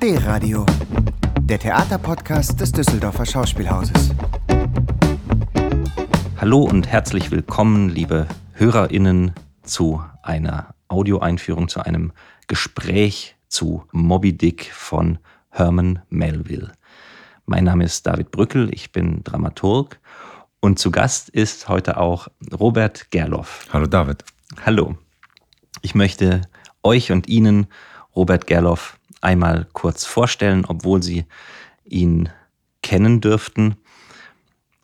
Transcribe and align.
D-Radio, 0.00 0.64
der 1.40 1.58
Theaterpodcast 1.58 2.60
des 2.60 2.70
Düsseldorfer 2.70 3.26
Schauspielhauses. 3.26 4.10
Hallo 6.36 6.62
und 6.62 6.86
herzlich 6.86 7.32
willkommen, 7.32 7.88
liebe 7.88 8.28
HörerInnen, 8.52 9.32
zu 9.64 10.00
einer 10.22 10.72
Audioeinführung, 10.86 11.66
zu 11.66 11.80
einem 11.80 12.12
Gespräch 12.46 13.34
zu 13.48 13.86
Moby 13.90 14.36
Dick 14.36 14.70
von 14.72 15.18
Herman 15.50 16.00
Melville. 16.10 16.70
Mein 17.46 17.64
Name 17.64 17.82
ist 17.82 18.06
David 18.06 18.30
Brückel, 18.30 18.72
ich 18.72 18.92
bin 18.92 19.24
Dramaturg 19.24 19.98
und 20.60 20.78
zu 20.78 20.92
Gast 20.92 21.28
ist 21.28 21.68
heute 21.68 21.96
auch 21.96 22.28
Robert 22.52 23.10
Gerloff. 23.10 23.66
Hallo 23.72 23.86
David. 23.86 24.24
Hallo. 24.64 24.96
Ich 25.82 25.96
möchte 25.96 26.42
euch 26.84 27.10
und 27.10 27.28
Ihnen 27.28 27.66
Robert 28.14 28.46
Gerloff 28.46 28.97
einmal 29.20 29.66
kurz 29.72 30.04
vorstellen, 30.04 30.64
obwohl 30.66 31.02
Sie 31.02 31.24
ihn 31.84 32.28
kennen 32.82 33.20
dürften. 33.20 33.76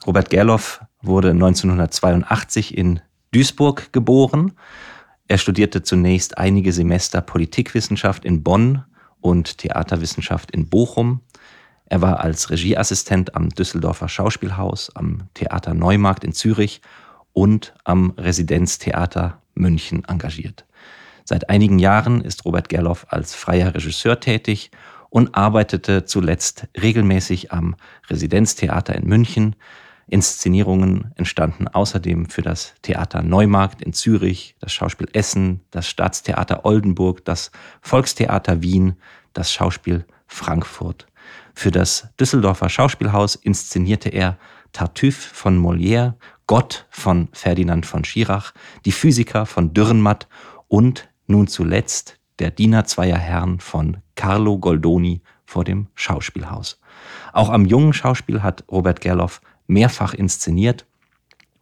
Robert 0.07 0.31
Gerloff 0.31 0.81
wurde 1.03 1.31
1982 1.31 2.77
in 2.77 3.01
Duisburg 3.33 3.93
geboren. 3.93 4.53
Er 5.27 5.39
studierte 5.39 5.83
zunächst 5.83 6.39
einige 6.39 6.73
Semester 6.73 7.21
Politikwissenschaft 7.21 8.25
in 8.25 8.43
Bonn 8.43 8.85
und 9.21 9.59
Theaterwissenschaft 9.59 10.51
in 10.51 10.69
Bochum. 10.69 11.21
Er 11.87 12.03
war 12.03 12.21
als 12.21 12.51
Regieassistent 12.51 13.35
am 13.35 13.49
Düsseldorfer 13.49 14.09
Schauspielhaus, 14.09 14.95
am 14.95 15.29
Theater 15.35 15.75
Neumarkt 15.75 16.25
in 16.25 16.33
Zürich 16.33 16.81
und 17.33 17.75
am 17.85 18.11
Residenztheater 18.19 19.41
München 19.55 20.05
engagiert. 20.05 20.67
Seit 21.25 21.49
einigen 21.49 21.79
Jahren 21.79 22.21
ist 22.21 22.45
Robert 22.45 22.69
Gerloff 22.69 23.07
als 23.09 23.35
freier 23.35 23.75
Regisseur 23.75 24.21
tätig 24.21 24.71
und 25.09 25.35
arbeitete 25.35 26.05
zuletzt 26.05 26.67
regelmäßig 26.81 27.51
am 27.51 27.77
Residenztheater 28.09 28.95
in 28.95 29.09
München. 29.09 29.57
Inszenierungen 30.07 31.13
entstanden 31.17 31.67
außerdem 31.67 32.29
für 32.29 32.43
das 32.43 32.75
Theater 32.83 33.23
Neumarkt 33.23 33.81
in 33.81 33.95
Zürich, 33.95 34.55
das 34.61 34.75
Schauspiel 34.75 35.09
Essen, 35.15 35.61
das 35.71 35.89
Staatstheater 35.89 36.67
Oldenburg, 36.67 37.25
das 37.25 37.53
Volkstheater 37.81 38.61
Wien, 38.61 38.97
das 39.33 39.51
Schauspiel 39.51 40.05
Frankfurt. 40.27 41.07
Für 41.55 41.71
das 41.71 42.09
Düsseldorfer 42.21 42.69
Schauspielhaus 42.69 43.35
inszenierte 43.35 44.11
er 44.11 44.37
Tartuffe 44.73 45.35
von 45.35 45.59
Molière, 45.59 46.15
Gott 46.47 46.87
von 46.91 47.29
Ferdinand 47.33 47.87
von 47.87 48.05
Schirach, 48.05 48.53
die 48.85 48.93
Physiker 48.93 49.47
von 49.47 49.73
Dürrenmatt 49.73 50.29
und 50.69 51.09
nun 51.27 51.47
zuletzt 51.47 52.19
der 52.39 52.51
Diener 52.51 52.85
zweier 52.85 53.19
Herren 53.19 53.61
von 53.61 53.99
Carlo 54.15 54.59
Goldoni 54.59 55.23
vor 55.45 55.65
dem 55.65 55.89
Schauspielhaus. 55.95 56.81
Auch 57.33 57.51
am 57.51 57.65
jungen 57.65 57.93
Schauspiel 57.93 58.43
hat 58.43 58.65
Robert 58.71 59.01
Gerloff 59.01 59.41
mehrfach 59.67 60.15
inszeniert, 60.15 60.87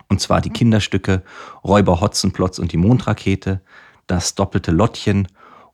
und 0.08 0.20
zwar 0.20 0.40
die 0.40 0.50
Kinderstücke 0.50 1.22
Räuber 1.64 2.00
Hotzenplotz 2.00 2.58
und 2.58 2.72
die 2.72 2.76
Mondrakete, 2.76 3.62
das 4.06 4.34
doppelte 4.34 4.70
Lottchen 4.70 5.28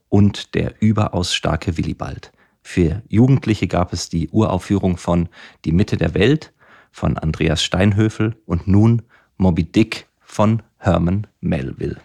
und 0.08 0.55
der 0.55 0.75
überaus 0.80 1.34
starke 1.34 1.77
Willibald. 1.77 2.33
Für 2.62 3.02
Jugendliche 3.08 3.67
gab 3.67 3.92
es 3.92 4.08
die 4.08 4.28
Uraufführung 4.28 4.97
von 4.97 5.28
Die 5.64 5.73
Mitte 5.73 5.97
der 5.97 6.14
Welt 6.14 6.52
von 6.91 7.19
Andreas 7.19 7.62
Steinhöfel 7.62 8.36
und 8.47 8.69
nun 8.69 9.02
Moby 9.36 9.64
Dick 9.64 10.06
von 10.20 10.62
Herman 10.78 11.27
Melville. 11.41 11.98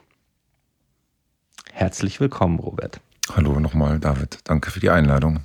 Herzlich 1.75 2.19
willkommen, 2.19 2.59
Robert. 2.59 3.01
Hallo 3.35 3.59
nochmal, 3.59 3.99
David. 3.99 4.37
Danke 4.43 4.69
für 4.69 4.79
die 4.79 4.91
Einladung. 4.91 5.39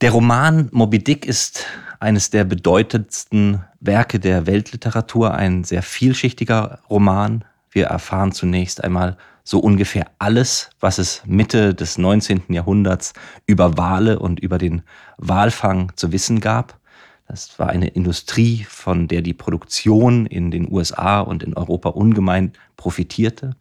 Der 0.00 0.12
Roman 0.12 0.68
Moby 0.70 1.02
Dick 1.02 1.26
ist 1.26 1.66
eines 1.98 2.30
der 2.30 2.44
bedeutendsten 2.44 3.64
Werke 3.80 4.20
der 4.20 4.46
Weltliteratur, 4.46 5.34
ein 5.34 5.64
sehr 5.64 5.82
vielschichtiger 5.82 6.78
Roman. 6.88 7.44
Wir 7.72 7.86
erfahren 7.86 8.30
zunächst 8.30 8.84
einmal 8.84 9.16
so 9.42 9.58
ungefähr 9.58 10.06
alles, 10.20 10.70
was 10.78 10.98
es 10.98 11.22
Mitte 11.26 11.74
des 11.74 11.98
19. 11.98 12.44
Jahrhunderts 12.50 13.14
über 13.46 13.76
Wale 13.76 14.20
und 14.20 14.38
über 14.38 14.58
den 14.58 14.82
Walfang 15.16 15.90
zu 15.96 16.12
wissen 16.12 16.38
gab. 16.38 16.78
Das 17.26 17.58
war 17.58 17.68
eine 17.68 17.88
Industrie, 17.88 18.64
von 18.68 19.08
der 19.08 19.22
die 19.22 19.34
Produktion 19.34 20.26
in 20.26 20.52
den 20.52 20.70
USA 20.72 21.18
und 21.20 21.42
in 21.42 21.54
Europa 21.54 21.88
ungemein 21.88 22.52
profitierte. 22.76 23.56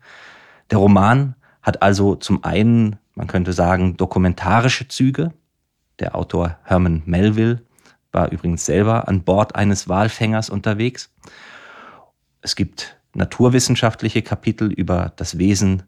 Der 0.72 0.78
Roman 0.78 1.36
hat 1.62 1.82
also 1.82 2.16
zum 2.16 2.44
einen, 2.44 2.98
man 3.16 3.28
könnte 3.28 3.54
sagen, 3.54 3.98
dokumentarische 3.98 4.88
Züge. 4.88 5.34
Der 6.00 6.16
Autor 6.16 6.58
Herman 6.64 7.04
Melville 7.06 7.62
war 8.12 8.32
übrigens 8.32 8.66
selber 8.66 9.08
an 9.08 9.24
Bord 9.24 9.56
eines 9.56 9.90
Walfängers 9.90 10.50
unterwegs. 10.50 11.14
Es 12.42 12.56
gibt 12.56 12.98
naturwissenschaftliche 13.14 14.22
Kapitel 14.22 14.72
über 14.72 15.12
das 15.16 15.38
Wesen 15.38 15.84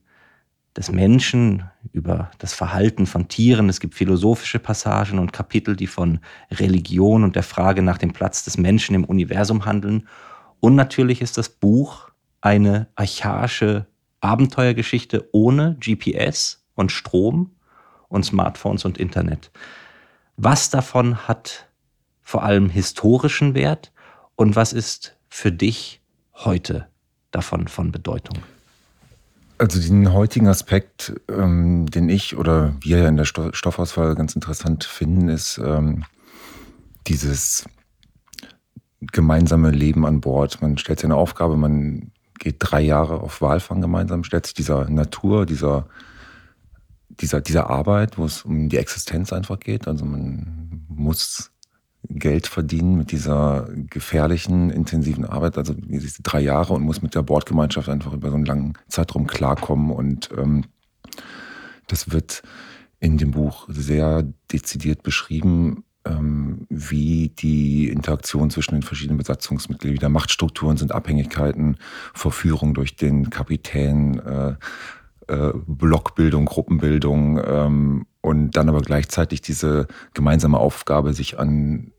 des 0.75 0.91
Menschen, 0.91 1.63
über 1.91 2.31
das 2.37 2.53
Verhalten 2.53 3.05
von 3.05 3.27
Tieren. 3.27 3.69
Es 3.69 3.79
gibt 3.79 3.95
philosophische 3.95 4.59
Passagen 4.59 5.19
und 5.19 5.33
Kapitel, 5.33 5.75
die 5.75 5.87
von 5.87 6.19
Religion 6.49 7.23
und 7.23 7.35
der 7.35 7.43
Frage 7.43 7.81
nach 7.81 7.97
dem 7.97 8.13
Platz 8.13 8.43
des 8.43 8.57
Menschen 8.57 8.95
im 8.95 9.03
Universum 9.03 9.65
handeln. 9.65 10.07
Und 10.59 10.75
natürlich 10.75 11.21
ist 11.21 11.37
das 11.37 11.49
Buch 11.49 12.09
eine 12.39 12.87
archaische 12.95 13.85
Abenteuergeschichte 14.21 15.27
ohne 15.31 15.75
GPS 15.79 16.63
und 16.75 16.91
Strom 16.91 17.51
und 18.07 18.23
Smartphones 18.23 18.85
und 18.85 18.97
Internet. 18.97 19.51
Was 20.37 20.69
davon 20.69 21.27
hat 21.27 21.67
vor 22.21 22.43
allem 22.43 22.69
historischen 22.69 23.53
Wert 23.55 23.91
und 24.35 24.55
was 24.55 24.73
ist 24.73 25.17
für 25.27 25.51
dich 25.51 26.01
heute 26.33 26.87
davon 27.31 27.67
von 27.67 27.91
Bedeutung? 27.91 28.37
Also 29.57 29.79
den 29.79 30.11
heutigen 30.11 30.47
Aspekt, 30.47 31.13
ähm, 31.29 31.85
den 31.85 32.09
ich 32.09 32.35
oder 32.35 32.73
wir 32.81 32.97
ja 32.97 33.07
in 33.07 33.17
der 33.17 33.25
Sto 33.25 33.53
Stoffauswahl 33.53 34.15
ganz 34.15 34.33
interessant 34.33 34.83
finden, 34.83 35.29
ist 35.29 35.59
ähm, 35.63 36.03
dieses 37.05 37.65
gemeinsame 39.01 39.69
Leben 39.69 40.05
an 40.05 40.21
Bord. 40.21 40.61
Man 40.61 40.77
stellt 40.77 40.99
sich 40.99 41.05
eine 41.05 41.15
Aufgabe, 41.15 41.57
man 41.57 42.11
geht 42.41 42.57
drei 42.59 42.81
Jahre 42.81 43.21
auf 43.21 43.41
Walfang 43.41 43.81
gemeinsam, 43.81 44.23
stellt 44.23 44.45
sich 44.45 44.55
dieser 44.55 44.89
Natur, 44.89 45.45
dieser, 45.45 45.85
dieser, 47.09 47.39
dieser 47.39 47.69
Arbeit, 47.69 48.17
wo 48.17 48.25
es 48.25 48.41
um 48.43 48.67
die 48.67 48.77
Existenz 48.77 49.31
einfach 49.31 49.59
geht. 49.59 49.87
Also 49.87 50.03
man 50.03 50.85
muss 50.89 51.51
Geld 52.09 52.47
verdienen 52.47 52.97
mit 52.97 53.11
dieser 53.11 53.69
gefährlichen, 53.75 54.71
intensiven 54.71 55.23
Arbeit, 55.23 55.57
also 55.57 55.73
diese 55.73 56.23
drei 56.23 56.41
Jahre 56.41 56.73
und 56.73 56.81
muss 56.81 57.03
mit 57.03 57.13
der 57.13 57.21
Bordgemeinschaft 57.21 57.87
einfach 57.89 58.13
über 58.13 58.29
so 58.29 58.35
einen 58.35 58.45
langen 58.45 58.73
Zeitraum 58.87 59.27
klarkommen. 59.27 59.91
Und 59.91 60.29
ähm, 60.35 60.65
das 61.87 62.11
wird 62.11 62.41
in 62.99 63.19
dem 63.19 63.31
Buch 63.31 63.67
sehr 63.69 64.23
dezidiert 64.51 65.03
beschrieben, 65.03 65.83
ähm, 66.05 66.60
wie 66.89 67.29
die 67.29 67.89
Interaktion 67.89 68.49
zwischen 68.49 68.75
den 68.75 68.83
verschiedenen 68.83 69.17
Besatzungsmitgliedern, 69.17 70.11
Machtstrukturen 70.11 70.77
sind, 70.77 70.91
Abhängigkeiten, 70.91 71.77
Verführung 72.13 72.73
durch 72.73 72.95
den 72.95 73.29
Kapitän, 73.29 74.19
äh, 74.19 74.55
äh, 75.27 75.53
Blockbildung, 75.67 76.45
Gruppenbildung 76.45 77.39
ähm, 77.45 78.05
und 78.21 78.51
dann 78.51 78.69
aber 78.69 78.81
gleichzeitig 78.81 79.41
diese 79.41 79.87
gemeinsame 80.13 80.57
Aufgabe, 80.57 81.13
sich 81.13 81.39
an 81.39 81.91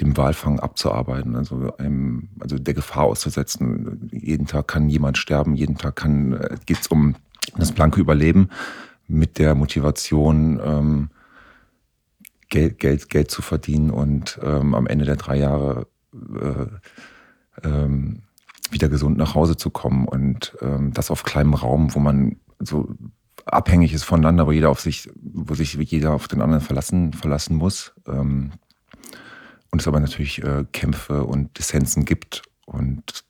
dem 0.00 0.16
Walfang 0.16 0.58
abzuarbeiten, 0.58 1.36
also, 1.36 1.76
einem, 1.76 2.30
also 2.40 2.58
der 2.58 2.74
Gefahr 2.74 3.04
auszusetzen. 3.04 4.10
Jeden 4.10 4.46
Tag 4.46 4.66
kann 4.68 4.88
jemand 4.88 5.18
sterben, 5.18 5.54
jeden 5.54 5.78
Tag 5.78 5.96
kann 5.96 6.32
äh, 6.32 6.56
geht 6.66 6.80
es 6.80 6.86
um 6.88 7.14
das 7.56 7.72
blanke 7.72 8.00
Überleben 8.00 8.48
mit 9.06 9.38
der 9.38 9.54
Motivation, 9.54 10.60
ähm, 10.64 11.10
Geld, 12.48 12.78
Geld, 12.78 13.08
Geld 13.08 13.30
zu 13.30 13.42
verdienen 13.42 13.90
und 13.90 14.38
ähm, 14.42 14.74
am 14.74 14.86
Ende 14.86 15.04
der 15.04 15.16
drei 15.16 15.36
Jahre 15.36 15.86
äh, 16.12 17.66
ähm, 17.66 18.22
wieder 18.70 18.88
gesund 18.88 19.16
nach 19.16 19.34
Hause 19.34 19.56
zu 19.56 19.70
kommen 19.70 20.06
und 20.06 20.56
ähm, 20.60 20.92
das 20.92 21.10
auf 21.10 21.22
kleinem 21.22 21.54
Raum, 21.54 21.94
wo 21.94 22.00
man 22.00 22.36
so 22.58 22.88
abhängig 23.46 23.92
ist 23.92 24.04
voneinander, 24.04 24.42
aber 24.42 24.52
jeder 24.52 24.70
auf 24.70 24.80
sich, 24.80 25.10
wo 25.14 25.54
sich 25.54 25.74
jeder 25.74 26.12
auf 26.12 26.28
den 26.28 26.40
anderen 26.40 26.62
verlassen, 26.62 27.12
verlassen 27.12 27.56
muss. 27.56 27.94
Ähm, 28.06 28.52
und 29.70 29.80
es 29.80 29.88
aber 29.88 30.00
natürlich 30.00 30.42
äh, 30.42 30.64
Kämpfe 30.72 31.24
und 31.24 31.58
Dissensen 31.58 32.04
gibt. 32.04 32.42
Und 32.64 33.24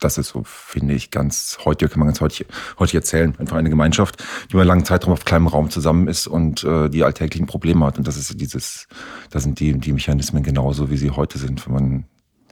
das 0.00 0.18
ist 0.18 0.28
so, 0.28 0.42
finde 0.44 0.94
ich, 0.94 1.10
ganz 1.10 1.58
heute, 1.64 1.88
kann 1.88 2.00
man 2.00 2.08
ganz 2.08 2.20
heute, 2.20 2.46
heute 2.78 2.96
erzählen. 2.96 3.34
Einfach 3.38 3.56
eine 3.56 3.70
Gemeinschaft, 3.70 4.22
die 4.48 4.54
über 4.54 4.62
einen 4.62 4.68
langen 4.68 4.84
Zeitraum 4.84 5.12
auf 5.12 5.24
kleinem 5.24 5.46
Raum 5.46 5.70
zusammen 5.70 6.08
ist 6.08 6.26
und 6.26 6.64
äh, 6.64 6.88
die 6.88 7.04
alltäglichen 7.04 7.46
Probleme 7.46 7.84
hat. 7.84 7.98
Und 7.98 8.08
das 8.08 8.16
ist 8.16 8.40
dieses, 8.40 8.88
da 9.30 9.40
sind 9.40 9.60
die, 9.60 9.78
die 9.78 9.92
Mechanismen 9.92 10.42
genauso, 10.42 10.90
wie 10.90 10.96
sie 10.96 11.10
heute 11.10 11.38
sind. 11.38 11.66
Wenn 11.66 11.74
man, 11.74 12.04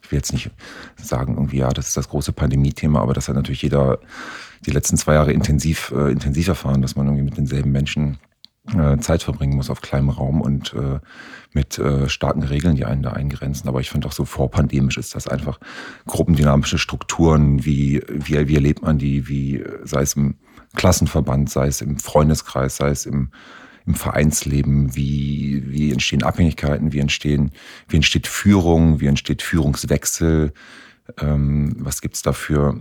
ich 0.02 0.12
will 0.12 0.18
jetzt 0.18 0.32
nicht 0.32 0.50
sagen, 0.96 1.34
irgendwie, 1.34 1.58
ja, 1.58 1.70
das 1.70 1.88
ist 1.88 1.96
das 1.96 2.08
große 2.08 2.32
Pandemie-Thema, 2.32 3.00
aber 3.00 3.14
das 3.14 3.28
hat 3.28 3.34
natürlich 3.34 3.62
jeder 3.62 3.98
die 4.66 4.70
letzten 4.70 4.96
zwei 4.96 5.14
Jahre 5.14 5.32
intensiv, 5.32 5.92
äh, 5.96 6.10
intensiv 6.12 6.48
erfahren, 6.48 6.82
dass 6.82 6.96
man 6.96 7.06
irgendwie 7.06 7.24
mit 7.24 7.36
denselben 7.36 7.72
Menschen 7.72 8.18
äh, 8.76 8.98
Zeit 8.98 9.22
verbringen 9.22 9.56
muss 9.56 9.70
auf 9.70 9.80
kleinem 9.80 10.10
Raum 10.10 10.40
und 10.40 10.74
äh, 10.74 11.00
mit 11.52 11.78
äh, 11.78 12.08
starken 12.08 12.42
Regeln, 12.42 12.76
die 12.76 12.84
einen 12.84 13.02
da 13.02 13.12
eingrenzen. 13.12 13.68
Aber 13.68 13.80
ich 13.80 13.90
finde 13.90 14.08
auch 14.08 14.12
so 14.12 14.24
vorpandemisch 14.24 14.98
ist 14.98 15.14
das 15.14 15.28
einfach 15.28 15.58
gruppendynamische 16.06 16.78
Strukturen, 16.78 17.64
wie, 17.64 18.02
wie, 18.08 18.48
wie 18.48 18.54
erlebt 18.54 18.82
man 18.82 18.98
die, 18.98 19.28
wie 19.28 19.64
sei 19.84 20.02
es 20.02 20.14
im 20.14 20.36
Klassenverband, 20.76 21.50
sei 21.50 21.68
es 21.68 21.80
im 21.80 21.98
Freundeskreis, 21.98 22.76
sei 22.76 22.90
es 22.90 23.06
im, 23.06 23.30
im 23.86 23.94
Vereinsleben, 23.94 24.94
wie, 24.94 25.64
wie 25.66 25.92
entstehen 25.92 26.22
Abhängigkeiten, 26.22 26.92
wie 26.92 27.00
entstehen, 27.00 27.52
wie 27.88 27.96
entsteht 27.96 28.26
Führung, 28.26 29.00
wie 29.00 29.06
entsteht 29.06 29.42
Führungswechsel, 29.42 30.52
ähm, 31.20 31.74
was 31.78 32.02
gibt's 32.02 32.22
da 32.22 32.32
für 32.32 32.80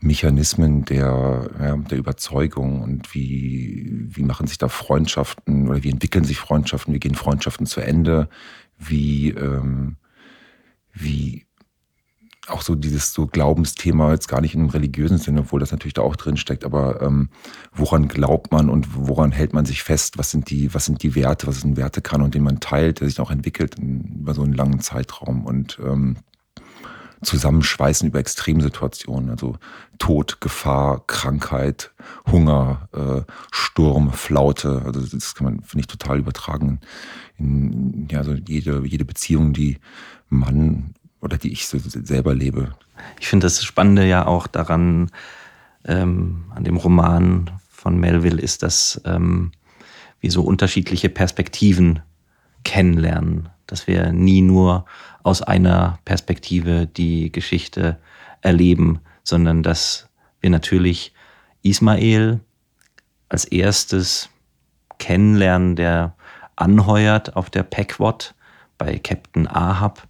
Mechanismen 0.00 0.84
der, 0.84 1.50
ja, 1.58 1.76
der 1.76 1.98
Überzeugung 1.98 2.82
und 2.82 3.14
wie, 3.14 4.06
wie 4.08 4.22
machen 4.22 4.46
sich 4.46 4.58
da 4.58 4.68
Freundschaften 4.68 5.68
oder 5.68 5.82
wie 5.82 5.90
entwickeln 5.90 6.24
sich 6.24 6.38
Freundschaften, 6.38 6.94
wie 6.94 7.00
gehen 7.00 7.14
Freundschaften 7.14 7.66
zu 7.66 7.80
Ende, 7.80 8.28
wie, 8.78 9.30
ähm, 9.30 9.96
wie 10.92 11.46
auch 12.46 12.62
so 12.62 12.74
dieses 12.74 13.12
so 13.12 13.26
Glaubensthema, 13.26 14.12
jetzt 14.12 14.28
gar 14.28 14.40
nicht 14.40 14.54
in 14.54 14.60
einem 14.60 14.70
religiösen 14.70 15.18
Sinne, 15.18 15.40
obwohl 15.40 15.60
das 15.60 15.72
natürlich 15.72 15.94
da 15.94 16.02
auch 16.02 16.16
drin 16.16 16.36
steckt, 16.36 16.64
aber 16.64 17.00
ähm, 17.00 17.30
woran 17.72 18.08
glaubt 18.08 18.52
man 18.52 18.68
und 18.68 18.88
woran 18.94 19.32
hält 19.32 19.54
man 19.54 19.64
sich 19.64 19.82
fest? 19.82 20.18
Was 20.18 20.30
sind 20.30 20.50
die, 20.50 20.74
was 20.74 20.84
sind 20.84 21.02
die 21.02 21.14
Werte, 21.14 21.46
was 21.46 21.58
ist 21.58 21.64
ein 21.64 21.76
Wertekanon, 21.76 22.30
den 22.30 22.42
man 22.42 22.60
teilt, 22.60 23.00
der 23.00 23.08
sich 23.08 23.20
auch 23.20 23.30
entwickelt 23.30 23.76
in, 23.76 24.18
über 24.20 24.34
so 24.34 24.42
einen 24.42 24.52
langen 24.52 24.80
Zeitraum 24.80 25.46
und 25.46 25.78
ähm, 25.82 26.16
Zusammenschweißen 27.22 28.08
über 28.08 28.18
Extremsituationen, 28.18 29.30
also 29.30 29.56
Tod, 29.98 30.40
Gefahr, 30.40 31.06
Krankheit, 31.06 31.92
Hunger, 32.30 32.88
äh, 32.92 33.22
Sturm, 33.50 34.12
Flaute. 34.12 34.82
Also 34.84 35.00
das 35.00 35.34
kann 35.34 35.44
man, 35.44 35.62
finde 35.62 35.80
ich, 35.80 35.86
total 35.86 36.18
übertragen 36.18 36.80
in 37.38 38.08
ja, 38.10 38.18
also 38.18 38.34
jede, 38.34 38.84
jede 38.86 39.04
Beziehung, 39.04 39.52
die 39.52 39.78
man 40.28 40.94
oder 41.20 41.38
die 41.38 41.52
ich 41.52 41.66
so 41.66 41.78
selber 41.78 42.34
lebe. 42.34 42.72
Ich 43.20 43.28
finde 43.28 43.46
das 43.46 43.64
Spannende 43.64 44.06
ja 44.06 44.26
auch 44.26 44.46
daran, 44.46 45.10
ähm, 45.84 46.44
an 46.54 46.64
dem 46.64 46.76
Roman 46.76 47.50
von 47.68 47.98
Melville, 47.98 48.40
ist, 48.40 48.62
dass 48.62 49.00
ähm, 49.04 49.52
wir 50.20 50.30
so 50.30 50.42
unterschiedliche 50.42 51.08
Perspektiven 51.08 52.00
kennenlernen, 52.64 53.48
dass 53.66 53.86
wir 53.86 54.12
nie 54.12 54.42
nur 54.42 54.84
aus 55.22 55.42
einer 55.42 55.98
Perspektive 56.04 56.86
die 56.86 57.30
Geschichte 57.32 57.98
erleben, 58.42 59.00
sondern 59.22 59.62
dass 59.62 60.08
wir 60.40 60.50
natürlich 60.50 61.14
Ismael 61.62 62.40
als 63.28 63.44
erstes 63.46 64.28
kennenlernen, 64.98 65.76
der 65.76 66.14
anheuert 66.56 67.36
auf 67.36 67.50
der 67.50 67.62
Pequod 67.62 68.34
bei 68.78 68.98
Captain 68.98 69.46
Ahab, 69.46 70.06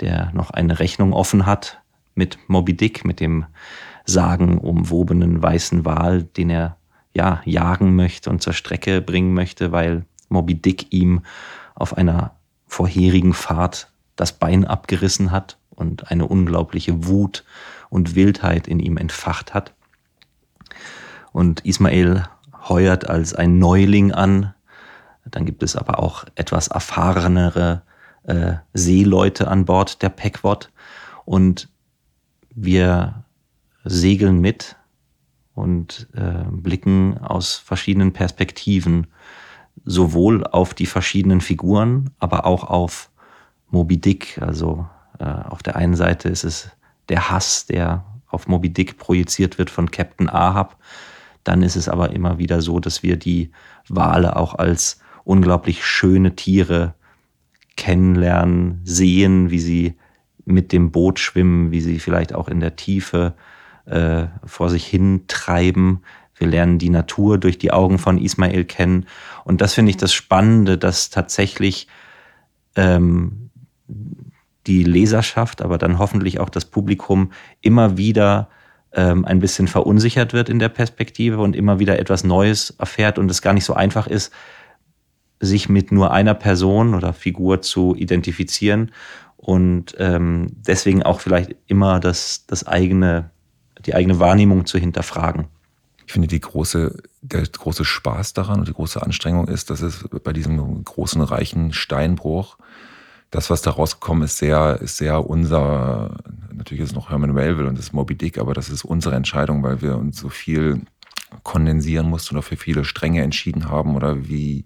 der 0.00 0.30
noch 0.32 0.50
eine 0.50 0.78
Rechnung 0.78 1.12
offen 1.12 1.46
hat 1.46 1.80
mit 2.14 2.38
Moby 2.48 2.76
Dick, 2.76 3.04
mit 3.04 3.20
dem 3.20 3.46
sagenumwobenen 4.04 5.42
weißen 5.42 5.84
Wal, 5.84 6.22
den 6.22 6.50
er 6.50 6.76
ja 7.14 7.40
jagen 7.44 7.96
möchte 7.96 8.30
und 8.30 8.42
zur 8.42 8.52
Strecke 8.52 9.00
bringen 9.00 9.34
möchte, 9.34 9.72
weil 9.72 10.04
Moby 10.28 10.54
Dick 10.54 10.92
ihm 10.92 11.22
auf 11.78 11.96
einer 11.96 12.32
vorherigen 12.66 13.32
Fahrt 13.32 13.90
das 14.16 14.32
Bein 14.32 14.64
abgerissen 14.64 15.30
hat 15.30 15.58
und 15.70 16.10
eine 16.10 16.26
unglaubliche 16.26 17.06
Wut 17.06 17.44
und 17.88 18.14
Wildheit 18.14 18.66
in 18.66 18.80
ihm 18.80 18.96
entfacht 18.96 19.54
hat. 19.54 19.74
Und 21.32 21.64
Ismael 21.64 22.24
heuert 22.68 23.08
als 23.08 23.32
ein 23.32 23.58
Neuling 23.58 24.12
an. 24.12 24.54
Dann 25.24 25.46
gibt 25.46 25.62
es 25.62 25.76
aber 25.76 26.00
auch 26.00 26.24
etwas 26.34 26.68
erfahrenere 26.68 27.82
äh, 28.24 28.54
Seeleute 28.74 29.48
an 29.48 29.64
Bord 29.64 30.02
der 30.02 30.08
Pequod. 30.08 30.70
Und 31.24 31.68
wir 32.54 33.24
segeln 33.84 34.40
mit 34.40 34.76
und 35.54 36.08
äh, 36.14 36.44
blicken 36.50 37.18
aus 37.18 37.54
verschiedenen 37.54 38.12
Perspektiven 38.12 39.06
sowohl 39.88 40.44
auf 40.44 40.74
die 40.74 40.86
verschiedenen 40.86 41.40
Figuren, 41.40 42.10
aber 42.18 42.44
auch 42.44 42.64
auf 42.64 43.10
Moby 43.70 43.96
Dick. 43.98 44.38
Also 44.42 44.86
äh, 45.18 45.24
auf 45.24 45.62
der 45.62 45.76
einen 45.76 45.96
Seite 45.96 46.28
ist 46.28 46.44
es 46.44 46.70
der 47.08 47.30
Hass, 47.30 47.64
der 47.64 48.04
auf 48.28 48.48
Moby 48.48 48.70
Dick 48.70 48.98
projiziert 48.98 49.56
wird 49.56 49.70
von 49.70 49.90
Captain 49.90 50.28
Ahab. 50.28 50.76
Dann 51.42 51.62
ist 51.62 51.74
es 51.74 51.88
aber 51.88 52.10
immer 52.10 52.38
wieder 52.38 52.60
so, 52.60 52.80
dass 52.80 53.02
wir 53.02 53.16
die 53.16 53.50
Wale 53.88 54.36
auch 54.36 54.54
als 54.54 55.00
unglaublich 55.24 55.86
schöne 55.86 56.36
Tiere 56.36 56.94
kennenlernen, 57.78 58.82
sehen, 58.84 59.50
wie 59.50 59.60
sie 59.60 59.94
mit 60.44 60.72
dem 60.72 60.90
Boot 60.90 61.18
schwimmen, 61.18 61.70
wie 61.70 61.80
sie 61.80 61.98
vielleicht 61.98 62.34
auch 62.34 62.48
in 62.48 62.60
der 62.60 62.76
Tiefe 62.76 63.34
äh, 63.86 64.26
vor 64.44 64.68
sich 64.68 64.86
hin 64.86 65.24
treiben. 65.28 66.02
Wir 66.38 66.48
lernen 66.48 66.78
die 66.78 66.90
Natur 66.90 67.38
durch 67.38 67.58
die 67.58 67.72
Augen 67.72 67.98
von 67.98 68.18
Ismael 68.18 68.64
kennen. 68.64 69.06
Und 69.44 69.60
das 69.60 69.74
finde 69.74 69.90
ich 69.90 69.96
das 69.96 70.12
Spannende, 70.12 70.78
dass 70.78 71.10
tatsächlich 71.10 71.88
ähm, 72.76 73.50
die 74.66 74.84
Leserschaft, 74.84 75.62
aber 75.62 75.78
dann 75.78 75.98
hoffentlich 75.98 76.40
auch 76.40 76.50
das 76.50 76.64
Publikum 76.64 77.32
immer 77.60 77.96
wieder 77.96 78.48
ähm, 78.92 79.24
ein 79.24 79.40
bisschen 79.40 79.68
verunsichert 79.68 80.32
wird 80.32 80.48
in 80.48 80.58
der 80.58 80.68
Perspektive 80.68 81.38
und 81.38 81.56
immer 81.56 81.78
wieder 81.78 81.98
etwas 81.98 82.24
Neues 82.24 82.70
erfährt 82.78 83.18
und 83.18 83.30
es 83.30 83.42
gar 83.42 83.52
nicht 83.52 83.64
so 83.64 83.74
einfach 83.74 84.06
ist, 84.06 84.32
sich 85.40 85.68
mit 85.68 85.92
nur 85.92 86.10
einer 86.10 86.34
Person 86.34 86.94
oder 86.94 87.12
Figur 87.12 87.62
zu 87.62 87.94
identifizieren 87.94 88.90
und 89.36 89.94
ähm, 89.98 90.48
deswegen 90.66 91.02
auch 91.02 91.20
vielleicht 91.20 91.54
immer 91.66 92.00
das, 92.00 92.44
das 92.46 92.66
eigene, 92.66 93.30
die 93.86 93.94
eigene 93.94 94.18
Wahrnehmung 94.18 94.66
zu 94.66 94.78
hinterfragen. 94.78 95.46
Ich 96.08 96.14
finde, 96.14 96.26
die 96.26 96.40
große, 96.40 97.02
der 97.20 97.42
große 97.42 97.84
Spaß 97.84 98.32
daran 98.32 98.60
und 98.60 98.66
die 98.66 98.72
große 98.72 99.02
Anstrengung 99.02 99.46
ist, 99.46 99.68
dass 99.68 99.82
es 99.82 100.08
bei 100.24 100.32
diesem 100.32 100.82
großen, 100.82 101.20
reichen 101.20 101.74
Steinbruch 101.74 102.56
das, 103.30 103.50
was 103.50 103.60
da 103.60 103.72
rausgekommen 103.72 104.22
ist, 104.22 104.38
sehr, 104.38 104.80
ist 104.80 104.96
sehr 104.96 105.28
unser, 105.28 106.16
natürlich 106.50 106.84
ist 106.84 106.90
es 106.92 106.96
noch 106.96 107.10
Herman 107.10 107.34
Melville 107.34 107.68
und 107.68 107.76
das 107.76 107.88
ist 107.88 107.92
Moby 107.92 108.14
Dick, 108.14 108.38
aber 108.38 108.54
das 108.54 108.70
ist 108.70 108.86
unsere 108.86 109.16
Entscheidung, 109.16 109.62
weil 109.62 109.82
wir 109.82 109.98
uns 109.98 110.18
so 110.18 110.30
viel 110.30 110.80
kondensieren 111.42 112.08
mussten 112.08 112.36
oder 112.36 112.42
für 112.42 112.56
viele 112.56 112.86
Stränge 112.86 113.20
entschieden 113.20 113.68
haben 113.68 113.94
oder 113.94 114.26
wie 114.26 114.64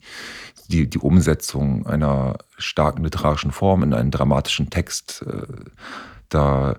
die, 0.69 0.89
die 0.89 0.99
Umsetzung 0.99 1.89
einer 1.89 2.39
starken 2.57 3.03
literarischen 3.03 3.51
Form 3.51 3.83
in 3.83 3.95
einen 3.95 4.13
dramatischen 4.13 4.71
Text, 4.71 5.25
äh, 5.27 5.43
da 6.29 6.77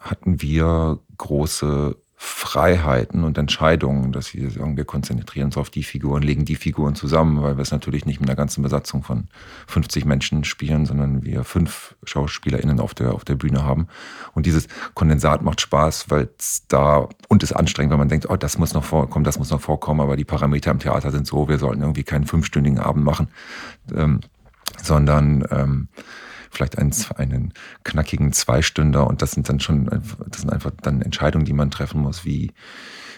hatten 0.00 0.40
wir 0.40 1.00
große 1.18 1.98
Freiheiten 2.26 3.22
und 3.22 3.36
Entscheidungen, 3.36 4.10
dass 4.10 4.32
wir 4.32 4.50
sagen, 4.50 4.78
wir 4.78 4.86
konzentrieren 4.86 5.46
uns 5.46 5.58
auf 5.58 5.68
die 5.68 5.82
Figuren, 5.82 6.22
legen 6.22 6.46
die 6.46 6.56
Figuren 6.56 6.94
zusammen, 6.94 7.42
weil 7.42 7.58
wir 7.58 7.62
es 7.62 7.70
natürlich 7.70 8.06
nicht 8.06 8.18
mit 8.18 8.30
einer 8.30 8.36
ganzen 8.36 8.62
Besatzung 8.62 9.02
von 9.02 9.28
50 9.66 10.06
Menschen 10.06 10.42
spielen, 10.44 10.86
sondern 10.86 11.22
wir 11.24 11.44
fünf 11.44 11.94
SchauspielerInnen 12.04 12.80
auf 12.80 12.94
der, 12.94 13.12
auf 13.12 13.26
der 13.26 13.34
Bühne 13.34 13.62
haben. 13.64 13.88
Und 14.32 14.46
dieses 14.46 14.68
Kondensat 14.94 15.42
macht 15.42 15.60
Spaß, 15.60 16.06
weil 16.08 16.30
es 16.38 16.66
da, 16.66 17.08
und 17.28 17.42
ist 17.42 17.52
anstrengend, 17.52 17.90
weil 17.90 17.98
man 17.98 18.08
denkt, 18.08 18.28
oh, 18.30 18.36
das 18.36 18.56
muss 18.56 18.72
noch 18.72 18.84
vorkommen, 18.84 19.24
das 19.24 19.38
muss 19.38 19.50
noch 19.50 19.60
vorkommen, 19.60 20.00
aber 20.00 20.16
die 20.16 20.24
Parameter 20.24 20.70
im 20.70 20.78
Theater 20.78 21.10
sind 21.10 21.26
so, 21.26 21.48
wir 21.48 21.58
sollten 21.58 21.82
irgendwie 21.82 22.04
keinen 22.04 22.24
fünfstündigen 22.24 22.78
Abend 22.78 23.04
machen, 23.04 23.28
ähm, 23.94 24.20
sondern 24.82 25.44
ähm, 25.50 25.88
vielleicht 26.54 26.78
einen, 26.78 26.94
einen 27.16 27.52
knackigen 27.84 28.32
Zweistünder 28.32 29.06
und 29.06 29.22
das 29.22 29.32
sind 29.32 29.48
dann 29.48 29.60
schon, 29.60 29.86
das 30.28 30.40
sind 30.40 30.52
einfach 30.52 30.72
dann 30.82 31.02
Entscheidungen, 31.02 31.44
die 31.44 31.52
man 31.52 31.70
treffen 31.70 32.00
muss, 32.00 32.24
wie, 32.24 32.52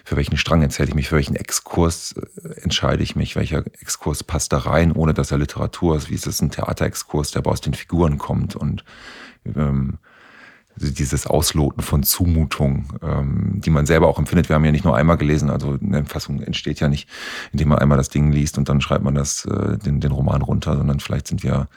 für 0.04 0.16
welchen 0.16 0.36
Strang 0.36 0.62
erzähle 0.62 0.88
ich 0.88 0.94
mich, 0.94 1.08
für 1.08 1.16
welchen 1.16 1.36
Exkurs 1.36 2.14
äh, 2.16 2.60
entscheide 2.60 3.02
ich 3.02 3.16
mich, 3.16 3.36
welcher 3.36 3.64
Exkurs 3.80 4.22
passt 4.22 4.52
da 4.52 4.58
rein, 4.58 4.92
ohne 4.92 5.14
dass 5.14 5.30
er 5.30 5.38
Literatur 5.38 5.96
ist, 5.96 6.10
wie 6.10 6.14
ist 6.14 6.26
es 6.26 6.40
ein 6.40 6.50
Theaterexkurs, 6.50 7.32
der 7.32 7.40
aber 7.40 7.50
aus 7.50 7.60
den 7.60 7.74
Figuren 7.74 8.18
kommt 8.18 8.56
und 8.56 8.84
ähm, 9.44 9.98
dieses 10.76 11.26
Ausloten 11.26 11.82
von 11.82 12.02
Zumutung, 12.02 12.92
ähm, 13.02 13.60
die 13.64 13.70
man 13.70 13.86
selber 13.86 14.08
auch 14.08 14.18
empfindet. 14.18 14.48
Wir 14.48 14.56
haben 14.56 14.64
ja 14.64 14.72
nicht 14.72 14.84
nur 14.84 14.96
einmal 14.96 15.16
gelesen, 15.16 15.50
also 15.50 15.78
eine 15.82 16.04
Fassung 16.04 16.40
entsteht 16.42 16.80
ja 16.80 16.88
nicht, 16.88 17.08
indem 17.52 17.68
man 17.68 17.78
einmal 17.78 17.98
das 17.98 18.10
Ding 18.10 18.30
liest 18.30 18.58
und 18.58 18.68
dann 18.68 18.80
schreibt 18.80 19.04
man 19.04 19.14
das, 19.14 19.44
äh, 19.46 19.78
den, 19.78 20.00
den 20.00 20.12
Roman 20.12 20.42
runter, 20.42 20.76
sondern 20.76 21.00
vielleicht 21.00 21.28
sind 21.28 21.42
wir 21.42 21.68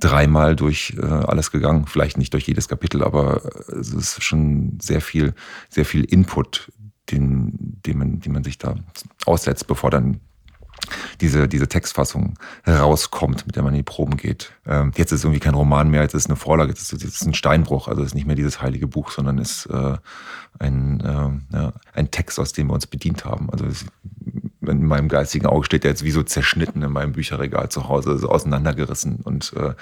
dreimal 0.00 0.56
durch 0.56 0.96
äh, 1.00 1.04
alles 1.04 1.50
gegangen. 1.50 1.86
Vielleicht 1.86 2.18
nicht 2.18 2.32
durch 2.32 2.46
jedes 2.46 2.68
Kapitel, 2.68 3.02
aber 3.02 3.44
äh, 3.44 3.76
es 3.76 3.92
ist 3.92 4.22
schon 4.22 4.78
sehr 4.80 5.00
viel, 5.00 5.34
sehr 5.68 5.84
viel 5.84 6.04
Input, 6.04 6.72
den, 7.10 7.80
den, 7.86 7.98
man, 7.98 8.20
den 8.20 8.32
man 8.32 8.44
sich 8.44 8.58
da 8.58 8.74
aussetzt, 9.24 9.66
bevor 9.66 9.90
dann 9.90 10.20
diese, 11.20 11.48
diese 11.48 11.68
Textfassung 11.68 12.34
rauskommt, 12.66 13.46
mit 13.46 13.56
der 13.56 13.62
man 13.62 13.74
in 13.74 13.78
die 13.78 13.84
Proben 13.84 14.16
geht. 14.16 14.52
Ähm, 14.66 14.92
jetzt 14.96 15.12
ist 15.12 15.20
es 15.20 15.24
irgendwie 15.24 15.40
kein 15.40 15.54
Roman 15.54 15.90
mehr, 15.90 16.02
jetzt 16.02 16.14
ist 16.14 16.24
es 16.24 16.30
eine 16.30 16.36
Vorlage, 16.36 16.70
jetzt 16.70 16.80
ist 16.80 17.04
es 17.04 17.14
ist 17.20 17.26
ein 17.26 17.34
Steinbruch, 17.34 17.88
also 17.88 18.02
es 18.02 18.08
ist 18.08 18.14
nicht 18.14 18.26
mehr 18.26 18.36
dieses 18.36 18.62
heilige 18.62 18.86
Buch, 18.86 19.10
sondern 19.10 19.38
es 19.38 19.66
ist 19.66 19.66
äh, 19.66 19.96
ein, 20.58 21.00
äh, 21.00 21.56
ja, 21.56 21.72
ein 21.94 22.10
Text, 22.10 22.38
aus 22.38 22.52
dem 22.52 22.68
wir 22.68 22.74
uns 22.74 22.86
bedient 22.86 23.24
haben. 23.24 23.50
Also 23.50 23.66
es 23.66 23.86
in 24.60 24.84
meinem 24.84 25.08
geistigen 25.08 25.46
Auge 25.46 25.64
steht 25.64 25.84
der 25.84 25.92
jetzt 25.92 26.04
wie 26.04 26.10
so 26.10 26.22
zerschnitten 26.22 26.82
in 26.82 26.90
meinem 26.90 27.12
Bücherregal 27.12 27.68
zu 27.68 27.88
Hause, 27.88 28.18
so 28.18 28.28
auseinandergerissen 28.28 29.20
und 29.22 29.52
äh, 29.56 29.74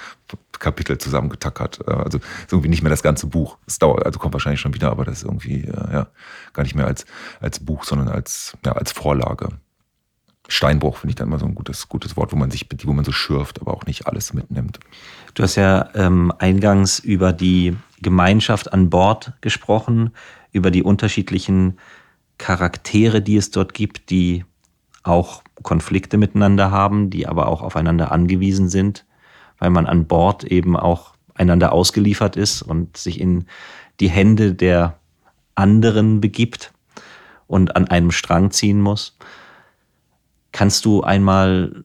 Kapitel 0.58 0.98
zusammengetackert. 0.98 1.80
Äh, 1.86 1.92
also 1.92 2.20
irgendwie 2.50 2.68
nicht 2.68 2.82
mehr 2.82 2.90
das 2.90 3.02
ganze 3.02 3.26
Buch. 3.26 3.56
Es 3.66 3.78
dauert, 3.78 4.04
also 4.04 4.18
kommt 4.18 4.34
wahrscheinlich 4.34 4.60
schon 4.60 4.74
wieder, 4.74 4.90
aber 4.90 5.04
das 5.04 5.18
ist 5.18 5.24
irgendwie 5.24 5.62
äh, 5.62 5.92
ja 5.92 6.06
gar 6.52 6.62
nicht 6.62 6.74
mehr 6.74 6.86
als, 6.86 7.06
als 7.40 7.60
Buch, 7.60 7.84
sondern 7.84 8.08
als, 8.08 8.56
ja, 8.64 8.72
als 8.72 8.92
Vorlage. 8.92 9.48
Steinbruch 10.48 10.98
finde 10.98 11.10
ich 11.10 11.16
dann 11.16 11.28
immer 11.28 11.38
so 11.38 11.46
ein 11.46 11.54
gutes, 11.54 11.88
gutes 11.88 12.16
Wort, 12.16 12.32
wo 12.32 12.36
man 12.36 12.50
sich, 12.50 12.66
wo 12.84 12.92
man 12.92 13.04
so 13.04 13.12
schürft, 13.12 13.60
aber 13.60 13.74
auch 13.74 13.86
nicht 13.86 14.06
alles 14.06 14.32
mitnimmt. 14.32 14.78
Du 15.34 15.42
hast 15.42 15.56
ja 15.56 15.88
ähm, 15.94 16.32
eingangs 16.38 16.98
über 16.98 17.32
die 17.32 17.76
Gemeinschaft 18.00 18.72
an 18.72 18.90
Bord 18.90 19.32
gesprochen, 19.40 20.10
über 20.52 20.70
die 20.70 20.82
unterschiedlichen 20.82 21.78
Charaktere, 22.38 23.22
die 23.22 23.36
es 23.36 23.50
dort 23.50 23.74
gibt, 23.74 24.10
die 24.10 24.44
auch 25.06 25.42
Konflikte 25.62 26.16
miteinander 26.16 26.70
haben, 26.70 27.10
die 27.10 27.26
aber 27.26 27.48
auch 27.48 27.62
aufeinander 27.62 28.12
angewiesen 28.12 28.68
sind, 28.68 29.06
weil 29.58 29.70
man 29.70 29.86
an 29.86 30.06
Bord 30.06 30.44
eben 30.44 30.76
auch 30.76 31.14
einander 31.34 31.72
ausgeliefert 31.72 32.36
ist 32.36 32.62
und 32.62 32.96
sich 32.96 33.20
in 33.20 33.46
die 34.00 34.08
Hände 34.08 34.54
der 34.54 34.98
anderen 35.54 36.20
begibt 36.20 36.72
und 37.46 37.76
an 37.76 37.88
einem 37.88 38.10
Strang 38.10 38.50
ziehen 38.50 38.80
muss. 38.80 39.16
Kannst 40.52 40.84
du 40.84 41.02
einmal 41.02 41.84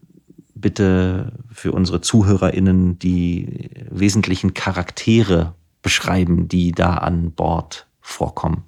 bitte 0.55 1.33
für 1.51 1.71
unsere 1.71 2.01
ZuhörerInnen 2.01 2.99
die 2.99 3.69
wesentlichen 3.89 4.53
Charaktere 4.53 5.55
beschreiben, 5.81 6.47
die 6.47 6.71
da 6.71 6.95
an 6.95 7.31
Bord 7.31 7.87
vorkommen? 7.99 8.63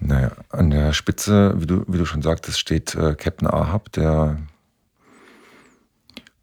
Naja, 0.00 0.32
an 0.50 0.70
der 0.70 0.92
Spitze, 0.92 1.54
wie 1.56 1.66
du, 1.66 1.84
wie 1.86 1.98
du 1.98 2.04
schon 2.04 2.22
sagtest, 2.22 2.58
steht 2.58 2.94
äh, 2.94 3.14
Captain 3.14 3.48
Ahab, 3.48 3.92
der 3.92 4.38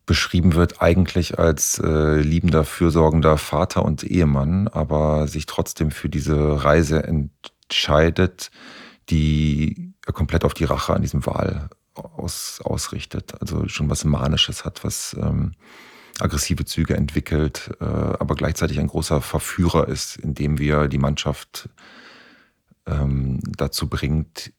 beschrieben 0.06 0.56
wird 0.56 0.82
eigentlich 0.82 1.40
als 1.40 1.80
äh, 1.80 2.20
liebender, 2.20 2.66
fürsorgender 2.66 3.38
Vater 3.38 3.86
und 3.86 4.04
Ehemann, 4.04 4.68
aber 4.68 5.28
sich 5.28 5.46
trotzdem 5.46 5.92
für 5.92 6.10
diese 6.10 6.64
Reise 6.64 7.04
entscheidet, 7.04 8.52
die 9.10 9.94
komplett 10.14 10.44
auf 10.44 10.54
die 10.54 10.66
Rache 10.66 10.94
an 10.94 11.02
diesem 11.02 11.26
Wal 11.26 11.70
aus, 11.94 12.60
ausrichtet. 12.64 13.40
Also 13.40 13.68
schon 13.68 13.90
was 13.90 14.04
Manisches 14.04 14.66
hat, 14.66 14.84
was 14.84 15.16
ähm, 15.20 15.54
aggressive 16.20 16.66
Züge 16.66 16.96
entwickelt, 16.96 17.72
äh, 17.80 17.86
aber 17.86 18.36
gleichzeitig 18.36 18.80
ein 18.80 18.88
großer 18.88 19.22
Verführer 19.22 19.88
ist, 19.88 20.18
indem 20.18 20.58
wir 20.60 20.88
die 20.88 20.98
Mannschaft 20.98 21.70
ähm, 22.86 23.40
dazu 23.58 23.88
bringt, 23.88 24.54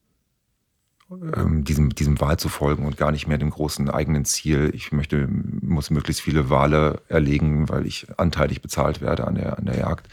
ähm, 1.10 1.64
diesem, 1.64 1.94
diesem 1.94 2.20
Wahl 2.20 2.38
zu 2.38 2.48
folgen 2.48 2.86
und 2.86 2.96
gar 2.96 3.12
nicht 3.12 3.26
mehr 3.26 3.38
dem 3.38 3.50
großen 3.50 3.90
eigenen 3.90 4.24
Ziel. 4.24 4.70
Ich 4.74 4.92
möchte, 4.92 5.28
muss 5.28 5.90
möglichst 5.90 6.22
viele 6.22 6.48
Wale 6.48 7.02
erlegen, 7.08 7.68
weil 7.68 7.86
ich 7.86 8.06
anteilig 8.18 8.62
bezahlt 8.62 9.00
werde 9.00 9.26
an 9.26 9.34
der, 9.34 9.58
an 9.58 9.66
der 9.66 9.78
Jagd. 9.78 10.08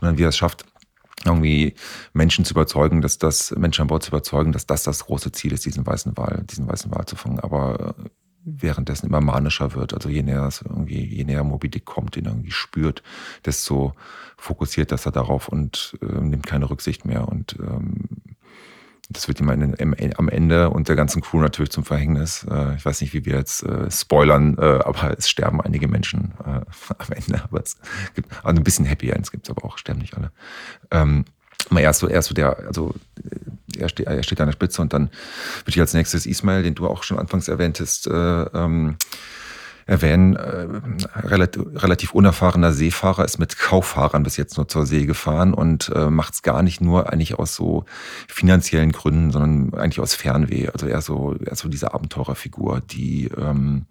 Sondern 0.00 0.18
wie 0.18 0.24
er 0.24 0.30
es 0.30 0.36
schafft, 0.36 0.64
irgendwie 1.24 1.74
Menschen 2.12 2.44
zu 2.44 2.52
überzeugen, 2.52 3.00
dass 3.00 3.18
das, 3.18 3.52
Menschen 3.52 3.82
an 3.82 3.88
Bord 3.88 4.02
zu 4.02 4.10
überzeugen, 4.10 4.52
dass 4.52 4.66
das 4.66 4.82
das 4.82 5.04
große 5.06 5.32
Ziel 5.32 5.52
ist, 5.52 5.64
diesen 5.64 5.86
weißen 5.86 6.16
Wal, 6.16 6.44
diesen 6.50 6.68
weißen 6.68 6.90
Wal 6.90 7.06
zu 7.06 7.16
fangen. 7.16 7.40
Aber 7.40 7.94
währenddessen 8.44 9.06
immer 9.06 9.20
manischer 9.20 9.74
wird. 9.74 9.94
Also 9.94 10.08
je 10.08 10.22
näher 10.22 10.46
es 10.46 10.62
irgendwie, 10.62 11.04
je 11.04 11.24
näher 11.24 11.44
Moby 11.44 11.68
Dick 11.68 11.84
kommt, 11.84 12.16
den 12.16 12.26
irgendwie 12.26 12.50
spürt, 12.50 13.02
desto 13.44 13.94
fokussiert 14.36 14.92
dass 14.92 15.06
er 15.06 15.12
darauf 15.12 15.48
und 15.48 15.98
äh, 16.02 16.20
nimmt 16.20 16.46
keine 16.46 16.68
Rücksicht 16.68 17.04
mehr. 17.04 17.28
Und 17.28 17.56
ähm, 17.58 18.08
das 19.10 19.28
wird 19.28 19.40
ihm 19.40 19.48
am 19.50 20.28
Ende 20.28 20.70
und 20.70 20.88
der 20.88 20.96
ganzen 20.96 21.20
Crew 21.22 21.40
natürlich 21.40 21.70
zum 21.70 21.84
Verhängnis. 21.84 22.46
Äh, 22.50 22.76
ich 22.76 22.84
weiß 22.84 23.00
nicht, 23.00 23.12
wie 23.14 23.24
wir 23.24 23.36
jetzt 23.36 23.62
äh, 23.62 23.90
spoilern, 23.90 24.56
äh, 24.58 24.80
aber 24.84 25.16
es 25.16 25.28
sterben 25.28 25.60
einige 25.60 25.88
Menschen 25.88 26.34
äh, 26.44 26.60
am 26.98 27.12
Ende. 27.12 27.42
Aber 27.44 27.62
es 27.62 27.78
gibt 28.14 28.28
also 28.44 28.60
ein 28.60 28.64
bisschen 28.64 28.84
Happy 28.84 29.10
Ends 29.10 29.30
gibt 29.30 29.46
es 29.46 29.50
aber 29.50 29.64
auch, 29.64 29.78
sterben 29.78 30.00
nicht 30.00 30.16
alle. 30.16 30.30
Ähm, 30.90 31.24
aber 31.74 31.82
er 31.82 31.90
ist 31.90 31.98
so, 31.98 32.08
er 32.08 32.20
ist 32.20 32.26
so 32.26 32.34
der, 32.34 32.56
also 32.66 32.94
er 33.76 33.88
steht, 33.88 34.06
er 34.06 34.22
steht 34.22 34.40
an 34.40 34.46
der 34.46 34.52
Spitze 34.52 34.80
und 34.80 34.92
dann 34.92 35.10
würde 35.64 35.70
ich 35.70 35.80
als 35.80 35.94
nächstes 35.94 36.26
Ismail, 36.26 36.62
den 36.62 36.74
du 36.74 36.86
auch 36.86 37.02
schon 37.02 37.18
anfangs 37.18 37.48
erwähntest, 37.48 38.06
äh, 38.06 38.12
ähm, 38.12 38.96
erwähnen. 39.86 40.36
Äh, 40.36 40.66
relativ, 41.26 41.64
relativ 41.74 42.12
unerfahrener 42.12 42.72
Seefahrer 42.72 43.24
ist 43.24 43.38
mit 43.38 43.58
Kauffahrern 43.58 44.22
bis 44.22 44.36
jetzt 44.36 44.56
nur 44.56 44.68
zur 44.68 44.86
See 44.86 45.06
gefahren 45.06 45.52
und 45.52 45.90
äh, 45.94 46.10
macht 46.10 46.34
es 46.34 46.42
gar 46.42 46.62
nicht 46.62 46.80
nur 46.80 47.12
eigentlich 47.12 47.38
aus 47.38 47.54
so 47.54 47.84
finanziellen 48.28 48.92
Gründen, 48.92 49.30
sondern 49.30 49.74
eigentlich 49.74 50.00
aus 50.00 50.14
Fernweh. 50.14 50.68
Also 50.68 50.86
eher 50.86 51.00
so, 51.00 51.34
eher 51.34 51.56
so 51.56 51.68
diese 51.68 51.92
Abenteurerfigur, 51.92 52.80
die, 52.80 53.30
ähm, 53.36 53.86